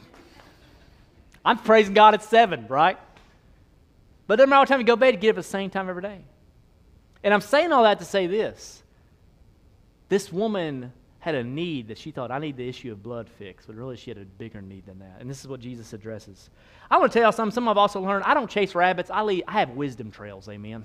[1.44, 2.98] I'm praising God at 7, right?
[4.28, 5.50] But it doesn't matter what time you go to bed, you get up at the
[5.50, 6.20] same time every day.
[7.24, 8.82] And I'm saying all that to say this.
[10.10, 13.68] This woman had a need that she thought, I need the issue of blood fixed,
[13.68, 15.18] but really she had a bigger need than that.
[15.20, 16.50] And this is what Jesus addresses.
[16.90, 18.24] I want to tell you something, some I've also learned.
[18.26, 20.84] I don't chase rabbits, I, lead, I have wisdom trails, amen.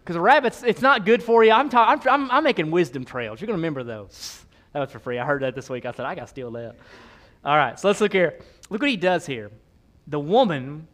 [0.00, 1.52] Because rabbits, it's not good for you.
[1.52, 3.40] I'm, ta- I'm, I'm, I'm making wisdom trails.
[3.40, 4.44] You're going to remember those.
[4.72, 5.20] That was for free.
[5.20, 5.86] I heard that this week.
[5.86, 6.74] I said, I got to steal that.
[7.44, 8.40] All right, so let's look here.
[8.68, 9.52] Look what he does here.
[10.08, 10.88] The woman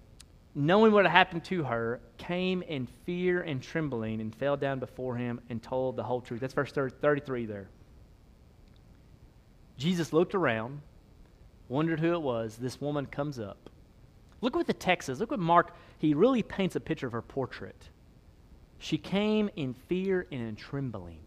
[0.54, 5.16] knowing what had happened to her, came in fear and trembling and fell down before
[5.16, 6.40] him and told the whole truth.
[6.40, 7.68] That's verse 33 there.
[9.78, 10.80] Jesus looked around,
[11.68, 12.56] wondered who it was.
[12.56, 13.70] This woman comes up.
[14.40, 15.20] Look what the text says.
[15.20, 17.88] Look what Mark, he really paints a picture of her portrait.
[18.78, 21.18] She came in fear and in trembling.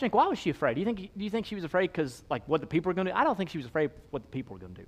[0.00, 0.74] Nick, why was she afraid?
[0.74, 2.94] Do you think, do you think she was afraid because, like, what the people were
[2.94, 3.18] going to do?
[3.18, 4.86] I don't think she was afraid what the people were going to do.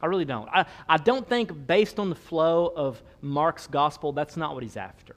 [0.00, 0.48] I really don't.
[0.48, 4.76] I, I don't think, based on the flow of Mark's gospel, that's not what he's
[4.76, 5.16] after.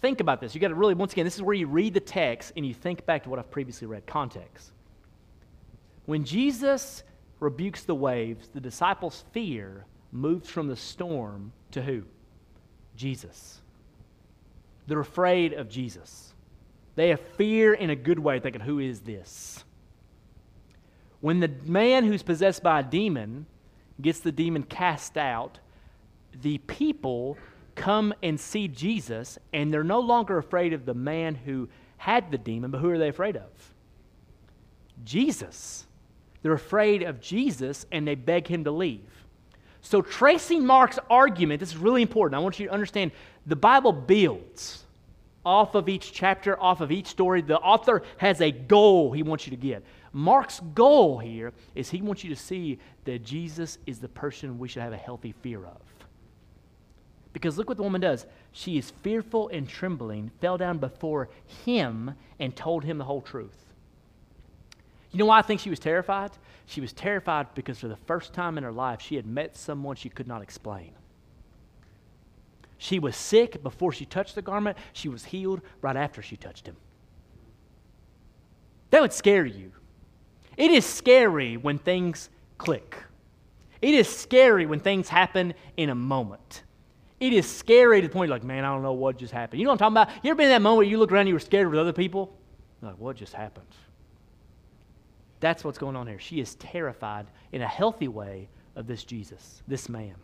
[0.00, 0.54] Think about this.
[0.54, 2.74] You got to really, once again, this is where you read the text and you
[2.74, 4.70] think back to what I've previously read context.
[6.06, 7.02] When Jesus
[7.40, 12.02] rebukes the waves, the disciples' fear moves from the storm to who?
[12.96, 13.60] Jesus.
[14.86, 16.34] They're afraid of Jesus.
[16.94, 19.63] They have fear in a good way, thinking, who is this?
[21.24, 23.46] When the man who's possessed by a demon
[23.98, 25.58] gets the demon cast out,
[26.42, 27.38] the people
[27.74, 32.36] come and see Jesus, and they're no longer afraid of the man who had the
[32.36, 33.48] demon, but who are they afraid of?
[35.02, 35.86] Jesus.
[36.42, 39.08] They're afraid of Jesus, and they beg him to leave.
[39.80, 42.38] So, tracing Mark's argument, this is really important.
[42.38, 43.12] I want you to understand
[43.46, 44.84] the Bible builds
[45.46, 47.40] off of each chapter, off of each story.
[47.40, 49.84] The author has a goal he wants you to get.
[50.14, 54.68] Mark's goal here is he wants you to see that Jesus is the person we
[54.68, 55.80] should have a healthy fear of.
[57.32, 58.24] Because look what the woman does.
[58.52, 61.28] She is fearful and trembling, fell down before
[61.64, 63.58] him, and told him the whole truth.
[65.10, 66.30] You know why I think she was terrified?
[66.66, 69.96] She was terrified because for the first time in her life, she had met someone
[69.96, 70.92] she could not explain.
[72.78, 76.68] She was sick before she touched the garment, she was healed right after she touched
[76.68, 76.76] him.
[78.90, 79.72] That would scare you.
[80.56, 82.96] It is scary when things click.
[83.82, 86.62] It is scary when things happen in a moment.
[87.20, 89.60] It is scary to the point like, man, I don't know what just happened.
[89.60, 90.24] You know what I'm talking about?
[90.24, 91.78] You ever been in that moment where you look around and you were scared with
[91.78, 92.36] other people?
[92.80, 93.66] You're like, what just happened?
[95.40, 96.18] That's what's going on here.
[96.18, 100.14] She is terrified in a healthy way of this Jesus, this man.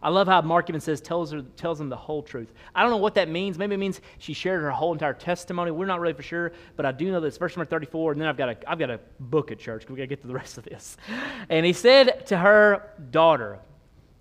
[0.00, 2.52] I love how Mark even says, tells, her, tells them the whole truth.
[2.72, 3.58] I don't know what that means.
[3.58, 5.72] Maybe it means she shared her whole entire testimony.
[5.72, 7.36] We're not really for sure, but I do know this.
[7.36, 9.88] Verse number 34, and then I've got a, I've got a book at church.
[9.88, 10.96] We've got to get to the rest of this.
[11.48, 13.58] And he said to her daughter,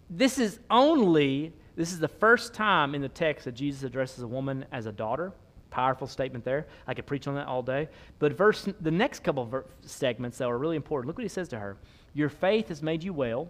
[0.10, 4.28] This is only, this is the first time in the text that Jesus addresses a
[4.28, 5.32] woman as a daughter.
[5.70, 6.66] Powerful statement there.
[6.88, 7.88] I could preach on that all day.
[8.18, 11.08] But verse, the next couple of segments, though, are really important.
[11.08, 11.78] Look what he says to her
[12.16, 13.48] Your faith has made you well.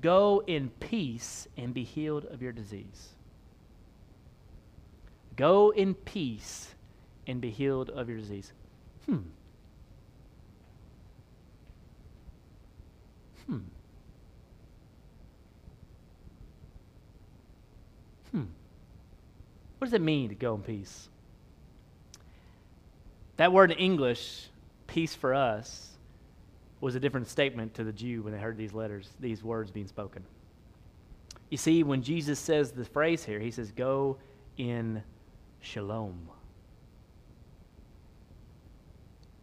[0.00, 3.10] Go in peace and be healed of your disease.
[5.36, 6.74] Go in peace
[7.26, 8.52] and be healed of your disease.
[9.06, 9.18] Hmm.
[13.46, 13.58] Hmm.
[18.30, 18.42] Hmm.
[19.78, 21.08] What does it mean to go in peace?
[23.36, 24.46] That word in English,
[24.86, 25.93] peace for us,
[26.84, 29.86] was a different statement to the Jew when they heard these letters, these words being
[29.86, 30.22] spoken.
[31.48, 34.18] You see, when Jesus says the phrase here, he says, Go
[34.58, 35.02] in
[35.62, 36.28] shalom.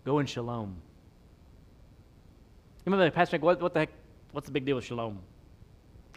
[0.06, 0.76] Go in shalom.
[2.86, 3.90] Remember, Pastor what, what the heck,
[4.34, 5.18] what's the big deal with shalom?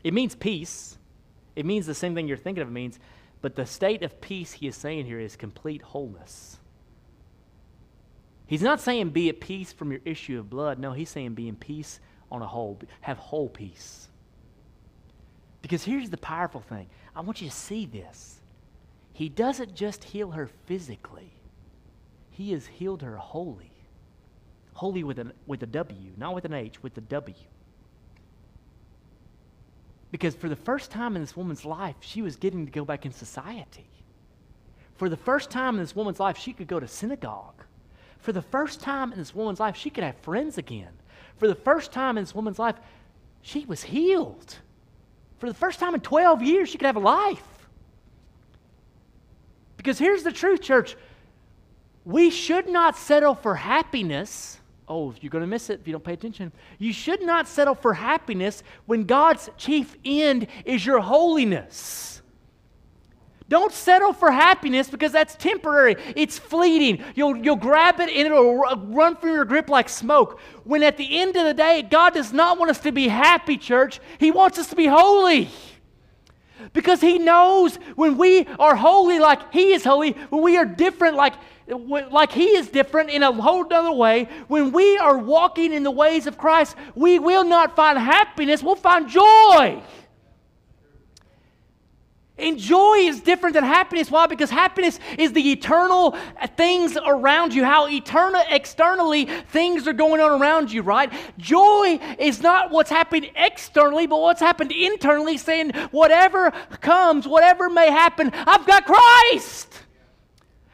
[0.02, 0.98] It means peace.
[1.56, 2.98] It means the same thing you're thinking of it means,
[3.40, 6.58] but the state of peace he is saying here is complete wholeness.
[8.54, 10.78] He's not saying be at peace from your issue of blood.
[10.78, 11.98] No, he's saying be in peace
[12.30, 14.06] on a whole, have whole peace.
[15.60, 16.86] Because here's the powerful thing
[17.16, 18.38] I want you to see this.
[19.12, 21.32] He doesn't just heal her physically,
[22.30, 23.72] he has healed her wholly.
[24.74, 27.34] Holy with, an, with a W, not with an H, with a W.
[30.12, 33.04] Because for the first time in this woman's life, she was getting to go back
[33.04, 33.90] in society.
[34.94, 37.64] For the first time in this woman's life, she could go to synagogue.
[38.24, 40.88] For the first time in this woman's life, she could have friends again.
[41.36, 42.76] For the first time in this woman's life,
[43.42, 44.56] she was healed.
[45.36, 47.46] For the first time in 12 years, she could have a life.
[49.76, 50.96] Because here's the truth, church
[52.06, 54.58] we should not settle for happiness.
[54.88, 56.50] Oh, you're going to miss it if you don't pay attention.
[56.78, 62.22] You should not settle for happiness when God's chief end is your holiness.
[63.48, 65.96] Don't settle for happiness because that's temporary.
[66.16, 67.04] It's fleeting.
[67.14, 70.40] You'll, you'll grab it and it'll run from your grip like smoke.
[70.64, 73.58] When at the end of the day, God does not want us to be happy,
[73.58, 74.00] church.
[74.18, 75.50] He wants us to be holy.
[76.72, 81.14] Because He knows when we are holy like He is holy, when we are different
[81.16, 81.34] like,
[81.68, 85.90] like He is different in a whole other way, when we are walking in the
[85.90, 89.82] ways of Christ, we will not find happiness, we'll find joy.
[92.36, 94.10] And joy is different than happiness.
[94.10, 94.26] Why?
[94.26, 96.16] Because happiness is the eternal
[96.56, 101.12] things around you, how eternal, externally things are going on around you, right?
[101.38, 107.88] Joy is not what's happened externally, but what's happened internally, saying, whatever comes, whatever may
[107.88, 109.72] happen, I've got Christ.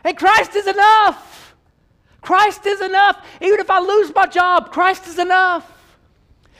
[0.02, 1.54] And Christ is enough.
[2.22, 3.22] Christ is enough.
[3.42, 5.70] Even if I lose my job, Christ is enough.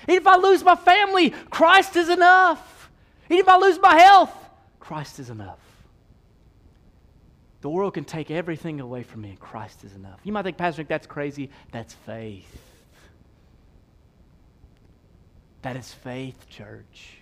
[0.04, 2.90] Even if I lose my family, Christ is enough.
[3.30, 4.36] Even if I lose my health,
[4.90, 5.60] Christ is enough.
[7.60, 10.18] The world can take everything away from me, and Christ is enough.
[10.24, 11.50] You might think, Pastor Nick, that's crazy.
[11.70, 12.60] That's faith.
[15.62, 17.18] That is faith, church.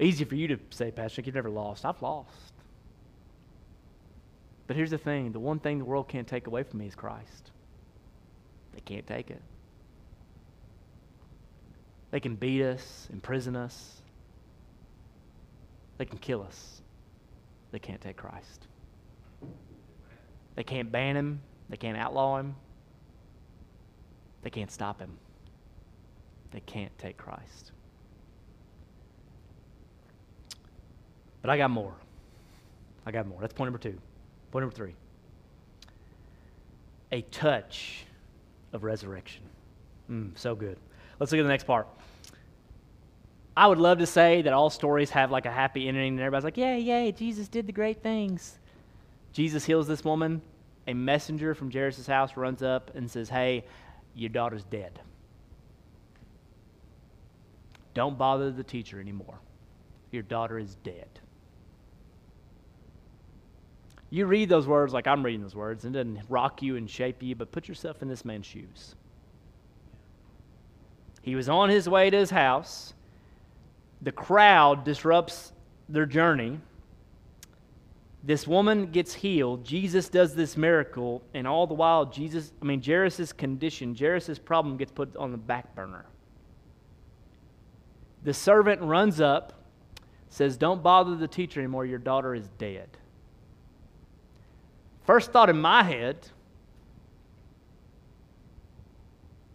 [0.00, 1.84] Easy for you to say, Pastor you've never lost.
[1.84, 2.52] I've lost.
[4.66, 6.96] But here's the thing the one thing the world can't take away from me is
[6.96, 7.52] Christ.
[8.74, 9.42] They can't take it.
[12.10, 14.02] They can beat us, imprison us,
[15.98, 16.80] they can kill us.
[17.70, 18.66] They can't take Christ.
[20.54, 21.40] They can't ban him.
[21.68, 22.54] They can't outlaw him.
[24.42, 25.18] They can't stop him.
[26.50, 27.72] they can't take Christ.
[31.42, 31.94] But I got more.
[33.04, 33.40] I got more.
[33.40, 33.98] That's point number two.
[34.50, 34.94] Point number three
[37.10, 38.04] a touch
[38.72, 39.42] of resurrection.
[40.10, 40.78] Mm, so good.
[41.18, 41.88] Let's look at the next part.
[43.58, 46.44] I would love to say that all stories have like a happy ending and everybody's
[46.44, 48.56] like, yay, yay, Jesus did the great things.
[49.32, 50.40] Jesus heals this woman.
[50.86, 53.64] A messenger from Jairus' house runs up and says, hey,
[54.14, 55.00] your daughter's dead.
[57.94, 59.40] Don't bother the teacher anymore.
[60.12, 61.08] Your daughter is dead.
[64.10, 66.88] You read those words like I'm reading those words, and it doesn't rock you and
[66.88, 68.94] shape you, but put yourself in this man's shoes.
[71.22, 72.94] He was on his way to his house.
[74.02, 75.52] The crowd disrupts
[75.88, 76.60] their journey.
[78.22, 79.64] This woman gets healed.
[79.64, 84.76] Jesus does this miracle, and all the while, Jesus, I mean, Jairus' condition, Jairus' problem
[84.76, 86.04] gets put on the back burner.
[88.24, 89.52] The servant runs up,
[90.28, 92.88] says, Don't bother the teacher anymore, your daughter is dead.
[95.04, 96.28] First thought in my head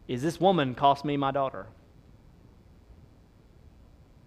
[0.07, 1.67] is this woman cost me my daughter.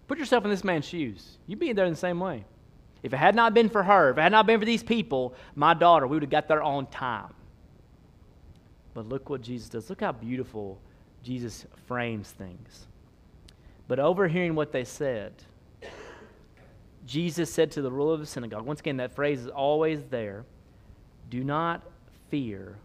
[0.07, 1.37] Put yourself in this man's shoes.
[1.47, 2.45] You'd be in there in the same way.
[3.03, 5.35] If it had not been for her, if it had not been for these people,
[5.55, 7.33] my daughter, we would have got there on time.
[8.93, 9.89] But look what Jesus does.
[9.89, 10.79] Look how beautiful
[11.23, 12.87] Jesus frames things.
[13.87, 15.33] But overhearing what they said,
[17.05, 20.45] Jesus said to the ruler of the synagogue, once again, that phrase is always there
[21.29, 21.83] do not
[22.29, 22.77] fear,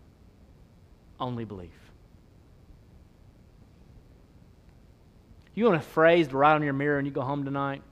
[1.20, 1.70] only believe.
[5.54, 7.82] You want a phrase to write on your mirror and you go home tonight?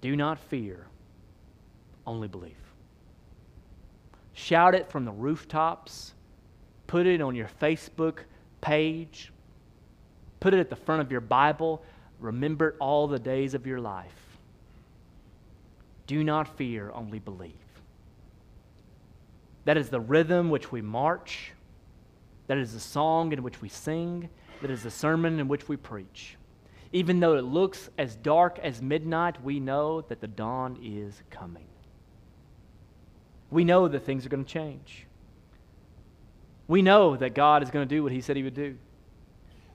[0.00, 0.86] Do not fear,
[2.06, 2.56] only believe.
[4.34, 6.14] Shout it from the rooftops.
[6.86, 8.20] Put it on your Facebook
[8.60, 9.32] page.
[10.40, 11.82] Put it at the front of your Bible.
[12.18, 14.08] Remember it all the days of your life.
[16.06, 17.52] Do not fear, only believe.
[19.64, 21.52] That is the rhythm which we march.
[22.48, 24.28] That is the song in which we sing.
[24.62, 26.36] That is the sermon in which we preach.
[26.92, 31.66] Even though it looks as dark as midnight, we know that the dawn is coming.
[33.50, 35.06] We know that things are going to change.
[36.68, 38.76] We know that God is going to do what He said He would do.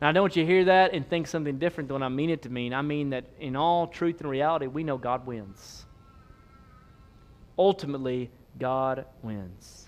[0.02, 2.30] Now, I don't want you to hear that and think something different than I mean
[2.30, 2.74] it to mean.
[2.74, 5.86] I mean that in all truth and reality, we know God wins.
[7.58, 9.87] Ultimately, God wins.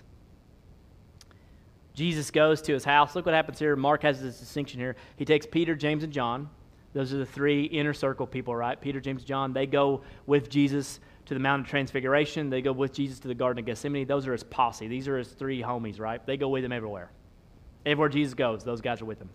[1.94, 3.14] Jesus goes to his house.
[3.14, 3.76] Look what happens here.
[3.76, 4.96] Mark has this distinction here.
[5.16, 6.48] He takes Peter, James, and John.
[6.92, 8.80] Those are the three inner circle people, right?
[8.80, 9.52] Peter, James, John.
[9.52, 12.50] They go with Jesus to the Mount of Transfiguration.
[12.50, 14.06] They go with Jesus to the Garden of Gethsemane.
[14.06, 14.88] Those are his posse.
[14.88, 16.24] These are his three homies, right?
[16.26, 17.10] They go with him everywhere.
[17.86, 19.30] Everywhere Jesus goes, those guys are with him.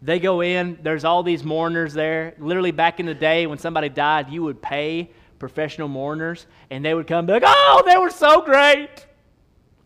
[0.00, 2.34] They go in, there's all these mourners there.
[2.38, 6.94] Literally, back in the day when somebody died, you would pay professional mourners, and they
[6.94, 9.06] would come back, oh, they were so great.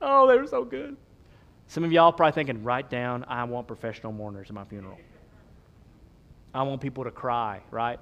[0.01, 0.97] Oh, they were so good.
[1.69, 4.99] Some of y'all probably thinking, write down, I want professional mourners at my funeral.
[6.55, 7.99] I want people to cry, right?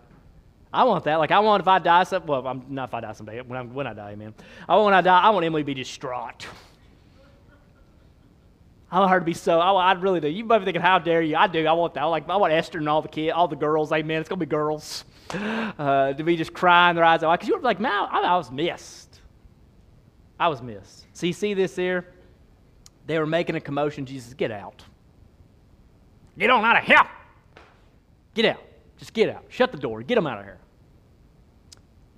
[0.72, 1.16] I want that.
[1.16, 3.58] Like, I want if I die, some, well, I'm, not if I die someday, when,
[3.58, 4.34] I'm, when I die, man.
[4.68, 6.46] I want when I die, I want Emily to be distraught.
[8.90, 10.28] I want her to be so, I, I really do.
[10.28, 11.36] You might be thinking, how dare you?
[11.36, 11.66] I do.
[11.66, 12.02] I want that.
[12.02, 14.20] I, like, I want Esther and all the kids, all the girls, amen.
[14.20, 17.32] It's going to be girls uh, to be just crying their eyes out.
[17.32, 19.20] Because you were like, man, I, I was missed.
[20.38, 21.06] I was missed.
[21.12, 22.13] So you see this here?
[23.06, 24.06] They were making a commotion.
[24.06, 24.82] Jesus, get out.
[26.38, 27.02] Get on out of here.
[28.34, 28.62] Get out.
[28.96, 29.44] Just get out.
[29.48, 30.02] Shut the door.
[30.02, 30.58] Get them out of here.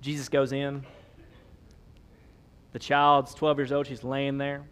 [0.01, 0.85] Jesus goes in.
[2.71, 3.87] The child's 12 years old.
[3.87, 4.63] She's laying there.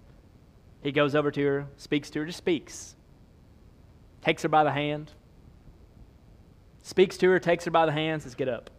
[0.82, 2.96] He goes over to her, speaks to her, just speaks.
[4.22, 5.12] Takes her by the hand
[6.86, 8.70] speaks to her, takes her by the hand, says, Get up.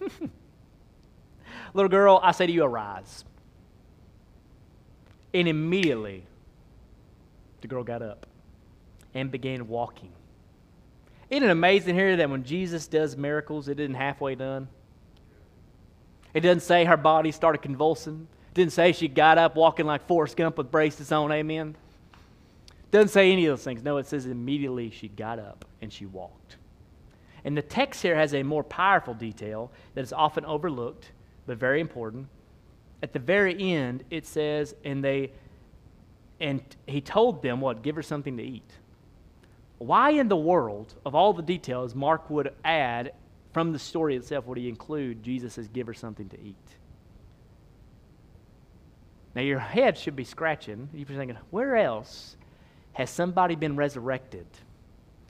[1.74, 3.26] Little girl, I say to you, arise.
[5.36, 6.24] And immediately,
[7.60, 8.24] the girl got up
[9.12, 10.10] and began walking.
[11.28, 14.66] Isn't it amazing here that when Jesus does miracles, it isn't halfway done?
[16.32, 18.28] It doesn't say her body started convulsing.
[18.48, 21.76] It didn't say she got up walking like Forrest Gump with braces on, amen?
[22.68, 23.82] It Doesn't say any of those things.
[23.82, 26.56] No, it says immediately she got up and she walked.
[27.44, 31.12] And the text here has a more powerful detail that is often overlooked,
[31.46, 32.28] but very important.
[33.02, 35.32] At the very end, it says, and they
[36.40, 37.82] and he told them what?
[37.82, 38.70] Give her something to eat.
[39.78, 43.12] Why in the world, of all the details, Mark would add
[43.52, 46.56] from the story itself, would he include Jesus says, give her something to eat?
[49.34, 50.88] Now your head should be scratching.
[50.92, 52.36] You're thinking, where else
[52.96, 54.46] Has somebody been resurrected?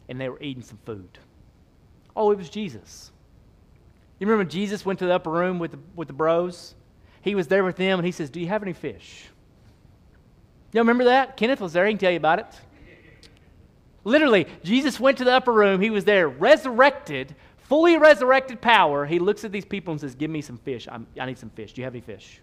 [0.09, 1.19] And they were eating some food.
[2.15, 3.11] Oh, it was Jesus.
[4.21, 6.77] You remember Jesus went to the upper room with the, with the bros?
[7.27, 9.25] He was there with them and he says, Do you have any fish?
[10.73, 11.37] Y'all remember that?
[11.37, 11.85] Kenneth was there.
[11.85, 12.47] He can tell you about it.
[14.05, 15.81] Literally, Jesus went to the upper room.
[15.81, 19.05] He was there, resurrected, fully resurrected power.
[19.05, 20.87] He looks at these people and says, Give me some fish.
[20.89, 21.73] I'm, i need some fish.
[21.73, 22.41] Do you have any fish?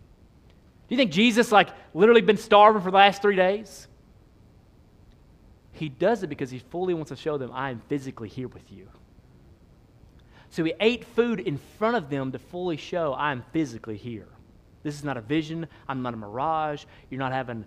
[0.89, 3.87] Do you think Jesus, like, literally been starving for the last three days?
[5.71, 8.69] He does it because he fully wants to show them, I am physically here with
[8.69, 8.89] you.
[10.49, 14.27] So he ate food in front of them to fully show, I am physically here.
[14.83, 15.67] This is not a vision.
[15.87, 16.85] I'm not a mirage.
[17.09, 17.65] You're not having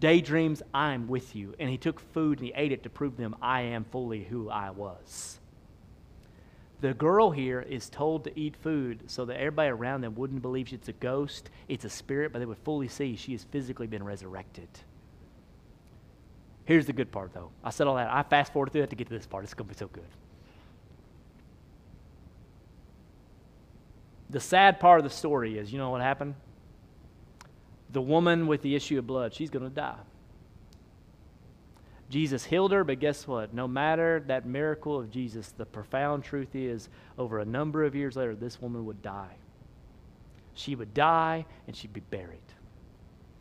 [0.00, 0.62] daydreams.
[0.74, 1.54] I'm with you.
[1.58, 4.50] And he took food and he ate it to prove them, I am fully who
[4.50, 5.38] I was.
[6.80, 10.72] The girl here is told to eat food so that everybody around them wouldn't believe
[10.72, 14.04] it's a ghost, it's a spirit, but they would fully see she has physically been
[14.04, 14.68] resurrected.
[16.66, 17.50] Here's the good part, though.
[17.64, 18.12] I said all that.
[18.12, 19.42] I fast forward through that to get to this part.
[19.42, 20.04] It's going to be so good.
[24.30, 26.34] The sad part of the story is you know what happened?
[27.90, 29.98] The woman with the issue of blood, she's going to die.
[32.10, 33.52] Jesus healed her, but guess what?
[33.52, 38.16] No matter that miracle of Jesus, the profound truth is over a number of years
[38.16, 39.36] later, this woman would die.
[40.54, 42.40] She would die and she'd be buried.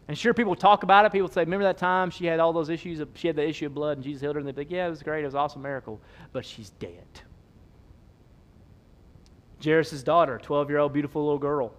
[0.09, 1.11] And sure, people talk about it.
[1.11, 2.99] People say, remember that time she had all those issues?
[2.99, 4.39] Of, she had the issue of blood and Jesus healed her?
[4.39, 5.23] And they'd be like, yeah, it was great.
[5.23, 5.99] It was an awesome miracle.
[6.31, 7.07] But she's dead.
[9.63, 11.73] Jairus' daughter, 12 year old beautiful little girl.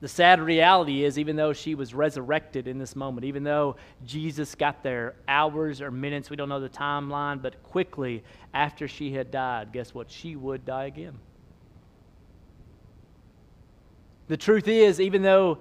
[0.00, 4.54] The sad reality is, even though she was resurrected in this moment, even though Jesus
[4.54, 8.22] got there hours or minutes, we don't know the timeline, but quickly
[8.52, 10.10] after she had died, guess what?
[10.10, 11.18] She would die again.
[14.28, 15.58] The truth is, even though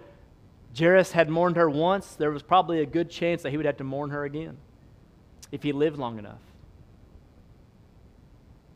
[0.77, 3.77] Jairus had mourned her once, there was probably a good chance that he would have
[3.77, 4.57] to mourn her again
[5.51, 6.41] if he lived long enough.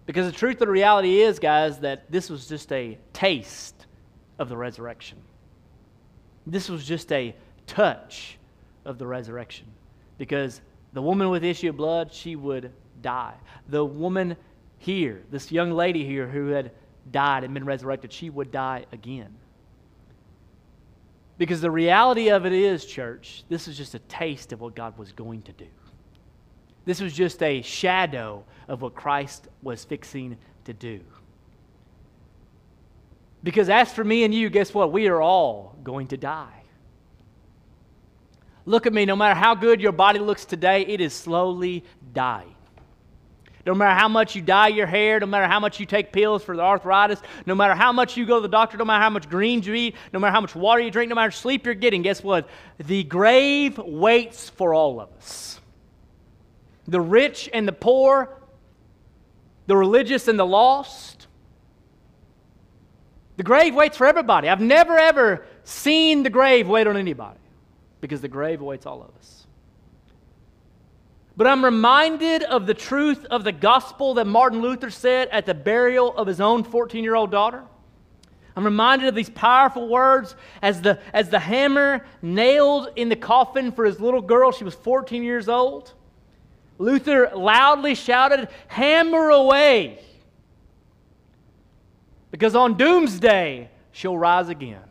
[0.09, 3.85] Because the truth of the reality is, guys, that this was just a taste
[4.39, 5.19] of the resurrection.
[6.47, 7.35] This was just a
[7.67, 8.39] touch
[8.85, 9.67] of the resurrection.
[10.17, 10.61] Because
[10.93, 12.71] the woman with the issue of blood, she would
[13.03, 13.35] die.
[13.67, 14.35] The woman
[14.79, 16.71] here, this young lady here who had
[17.11, 19.35] died and been resurrected, she would die again.
[21.37, 24.97] Because the reality of it is, church, this is just a taste of what God
[24.97, 25.67] was going to do.
[26.89, 31.01] This was just a shadow of what Christ was fixing to do.
[33.43, 34.91] Because as for me and you, guess what?
[34.91, 36.63] We are all going to die.
[38.65, 42.55] Look at me, no matter how good your body looks today, it is slowly dying.
[43.67, 46.43] No matter how much you dye your hair, no matter how much you take pills
[46.43, 49.11] for the arthritis, no matter how much you go to the doctor, no matter how
[49.11, 51.75] much greens you eat, no matter how much water you drink, no matter sleep you're
[51.75, 52.49] getting, guess what?
[52.79, 55.59] The grave waits for all of us
[56.89, 58.35] the rich and the poor,
[59.67, 61.27] the religious and the lost.
[63.37, 64.49] The grave waits for everybody.
[64.49, 67.39] I've never, ever seen the grave wait on anybody
[68.01, 69.45] because the grave awaits all of us.
[71.37, 75.53] But I'm reminded of the truth of the gospel that Martin Luther said at the
[75.53, 77.63] burial of his own 14 year old daughter.
[78.57, 83.71] I'm reminded of these powerful words as the, as the hammer nailed in the coffin
[83.71, 84.51] for his little girl.
[84.51, 85.93] She was 14 years old.
[86.79, 89.99] Luther loudly shouted, Hammer away!
[92.31, 94.81] Because on doomsday, she'll rise again.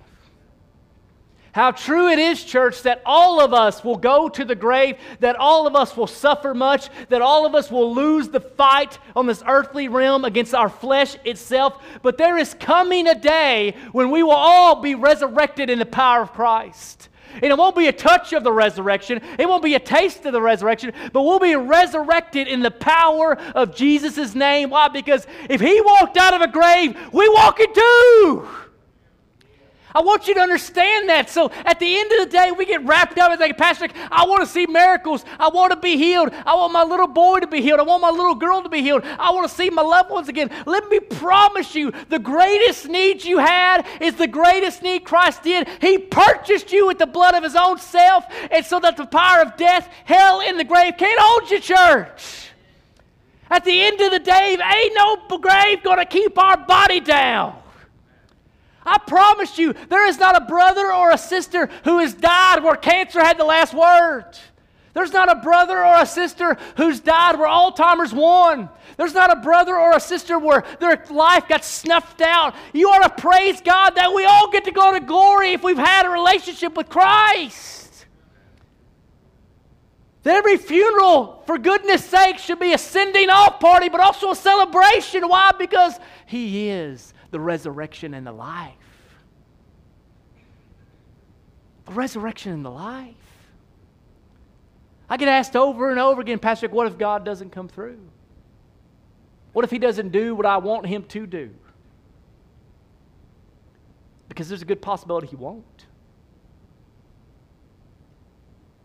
[1.52, 5.34] How true it is, church, that all of us will go to the grave, that
[5.36, 9.26] all of us will suffer much, that all of us will lose the fight on
[9.26, 11.82] this earthly realm against our flesh itself.
[12.02, 16.22] But there is coming a day when we will all be resurrected in the power
[16.22, 17.07] of Christ.
[17.34, 20.32] And it won't be a touch of the resurrection, it won't be a taste of
[20.32, 24.70] the resurrection, but we'll be resurrected in the power of Jesus' name.
[24.70, 24.88] Why?
[24.88, 28.48] Because if he walked out of a grave, we walk it too.
[29.98, 31.28] I want you to understand that.
[31.28, 34.26] So at the end of the day, we get wrapped up and think, Pastor, I
[34.26, 35.24] want to see miracles.
[35.40, 36.30] I want to be healed.
[36.46, 37.80] I want my little boy to be healed.
[37.80, 39.02] I want my little girl to be healed.
[39.04, 40.52] I want to see my loved ones again.
[40.66, 45.66] Let me promise you, the greatest need you had is the greatest need Christ did.
[45.80, 49.42] He purchased you with the blood of his own self, and so that the power
[49.42, 52.52] of death, hell, and the grave can't hold you, church.
[53.50, 57.60] At the end of the day, ain't no grave going to keep our body down.
[58.84, 62.76] I promise you, there is not a brother or a sister who has died where
[62.76, 64.38] cancer had the last word.
[64.94, 68.68] There's not a brother or a sister who's died where Alzheimer's won.
[68.96, 72.54] There's not a brother or a sister where their life got snuffed out.
[72.72, 75.78] You ought to praise God that we all get to go to glory if we've
[75.78, 78.06] had a relationship with Christ.
[80.24, 84.36] That every funeral, for goodness sake, should be a sending off party, but also a
[84.36, 85.28] celebration.
[85.28, 85.52] Why?
[85.56, 88.74] Because He is the resurrection and the life.
[91.86, 93.14] The resurrection and the life.
[95.10, 97.98] I get asked over and over again, Pastor, what if God doesn't come through?
[99.52, 101.50] What if He doesn't do what I want Him to do?
[104.28, 105.86] Because there's a good possibility He won't.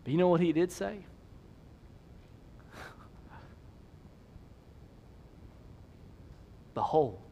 [0.04, 1.00] But you know what He did say?
[6.74, 7.23] Behold,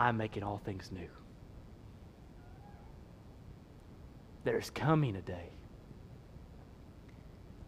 [0.00, 1.08] I am making all things new.
[4.44, 5.50] There's coming a day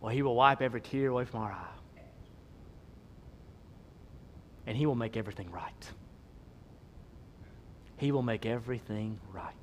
[0.03, 2.03] well, He will wipe every tear away from our eye.
[4.67, 5.91] And He will make everything right.
[7.97, 9.55] He will make everything right.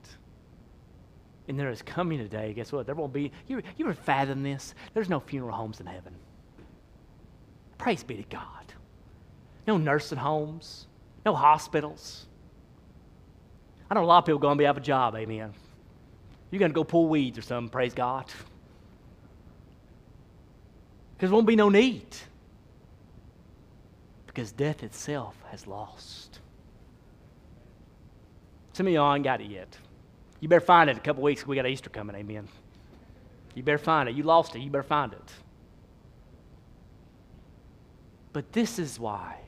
[1.49, 2.85] And there is coming a day, guess what?
[2.85, 4.73] There won't be, you, you ever fathom this?
[4.93, 6.15] There's no funeral homes in heaven.
[7.77, 8.73] Praise be to God.
[9.67, 10.87] No nursing homes,
[11.25, 12.27] no hospitals.
[13.89, 15.53] I know a lot of people going to be out of a job, amen.
[16.51, 18.25] You're going to go pull weeds or something, praise God
[21.19, 22.07] because there won't be no need.
[24.25, 26.39] Because death itself has lost.
[28.71, 29.77] Some of y'all ain't got it yet.
[30.39, 31.45] You better find it a couple weeks.
[31.45, 32.47] We got Easter coming, amen.
[33.53, 34.15] You better find it.
[34.15, 34.59] You lost it.
[34.59, 35.33] You better find it.
[38.31, 39.41] But this is why.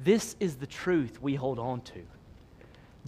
[0.00, 2.02] This is the truth we hold on to.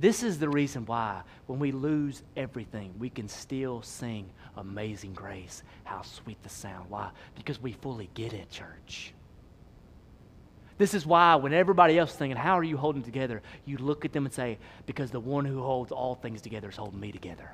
[0.01, 5.65] This is the reason why, when we lose everything, we can still sing Amazing Grace.
[5.83, 6.89] How sweet the sound.
[6.89, 7.11] Why?
[7.35, 9.13] Because we fully get it, church.
[10.77, 13.43] This is why, when everybody else is thinking, How are you holding together?
[13.65, 16.77] you look at them and say, Because the one who holds all things together is
[16.77, 17.51] holding me together.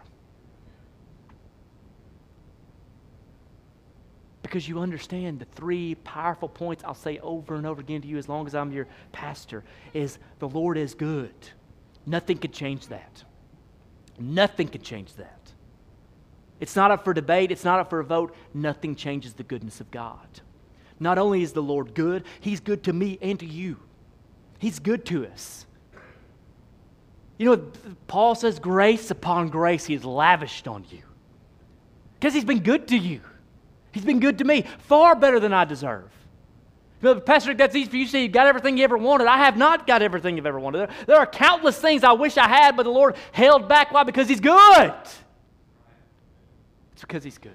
[4.43, 8.19] because you understand the three powerful points I'll say over and over again to you
[8.19, 9.65] as long as I'm your pastor
[9.95, 11.35] is the Lord is good.
[12.07, 13.25] Nothing could change that.
[14.19, 15.41] Nothing could change that.
[16.61, 18.35] It's not up for debate, it's not up for a vote.
[18.53, 20.27] Nothing changes the goodness of God.
[21.01, 23.79] Not only is the Lord good, He's good to me and to you.
[24.59, 25.67] He's good to us.
[27.37, 27.73] You know,
[28.07, 31.03] Paul says, grace upon grace He has lavished on you.
[32.15, 33.21] Because He's been good to you.
[33.93, 36.11] He's been good to me, far better than I deserve.
[37.27, 39.27] Pastor, that's easy for you to say you got everything you ever wanted.
[39.27, 40.79] I have not got everything you've ever wanted.
[40.79, 43.93] There, there are countless things I wish I had, but the Lord held back.
[43.93, 44.05] Why?
[44.05, 44.95] Because He's good.
[46.93, 47.53] It's because He's good.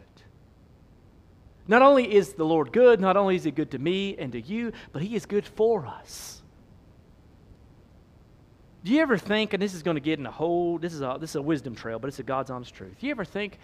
[1.68, 4.41] Not only is the Lord good, not only is He good to me and to
[4.41, 6.41] you, but He is good for us.
[8.84, 11.02] Do you ever think, and this is going to get in a whole, this is
[11.02, 12.95] a, this is a wisdom trail, but it's a God's honest truth.
[13.00, 13.60] Do you ever think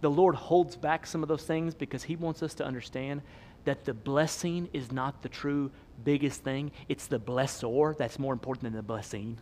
[0.00, 3.22] the Lord holds back some of those things because He wants us to understand
[3.64, 5.70] that the blessing is not the true
[6.04, 9.38] biggest thing, it's the blessor that's more important than the blessing.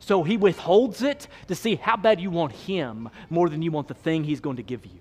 [0.00, 3.88] So he withholds it to see how bad you want him more than you want
[3.88, 4.98] the thing he's going to give you.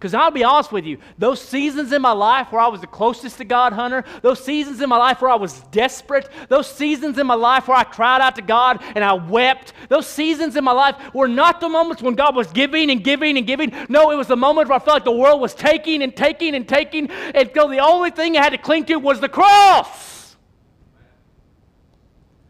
[0.00, 2.86] Because I'll be honest with you, those seasons in my life where I was the
[2.86, 7.18] closest to God, Hunter, those seasons in my life where I was desperate, those seasons
[7.18, 10.64] in my life where I cried out to God and I wept, those seasons in
[10.64, 13.74] my life were not the moments when God was giving and giving and giving.
[13.90, 16.54] No, it was the moment where I felt like the world was taking and taking
[16.54, 20.34] and taking until the only thing I had to cling to was the cross.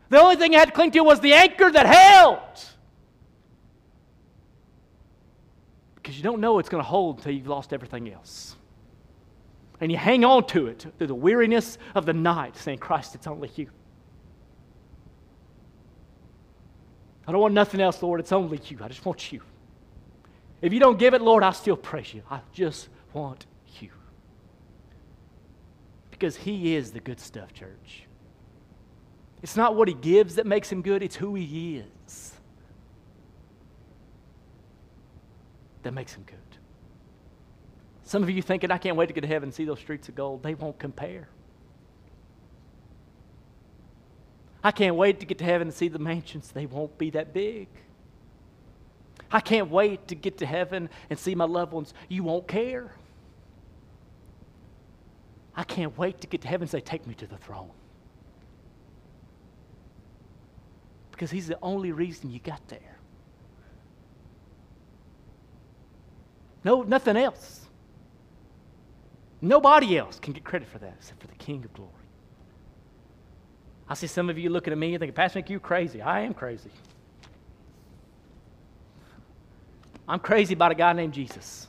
[0.09, 2.39] The only thing I had to cling to was the anchor that held.
[6.10, 8.57] because you don't know it's going to hold until you've lost everything else.
[9.81, 13.27] And you hang on to it through the weariness of the night, saying, Christ, it's
[13.27, 13.71] only you.
[17.27, 18.21] I don't want nothing else, Lord.
[18.21, 18.77] It's only you.
[18.83, 19.41] I just want you.
[20.61, 22.23] If you don't give it, Lord, I still praise you.
[22.31, 23.47] I just want
[23.79, 23.91] you.
[26.11, 28.03] Because He is the good stuff, church.
[29.43, 32.30] It's not what He gives that makes Him good, it's who He is.
[35.83, 36.39] That makes him good.
[38.05, 40.09] Some of you thinking, I can't wait to get to heaven and see those streets
[40.09, 40.43] of gold.
[40.43, 41.29] They won't compare.
[44.63, 46.51] I can't wait to get to heaven and see the mansions.
[46.53, 47.69] They won't be that big.
[49.33, 51.95] I can't wait to get to heaven and see my loved ones.
[52.09, 52.93] You won't care.
[55.55, 57.71] I can't wait to get to heaven and say, Take me to the throne.
[61.11, 63.00] Because He's the only reason you got there.
[66.63, 67.67] No, nothing else.
[69.41, 71.93] Nobody else can get credit for that except for the King of glory.
[73.89, 76.03] I see some of you looking at me and thinking, Pastor Nick, you crazy.
[76.03, 76.71] I am crazy.
[80.07, 81.69] I'm crazy about a guy named Jesus.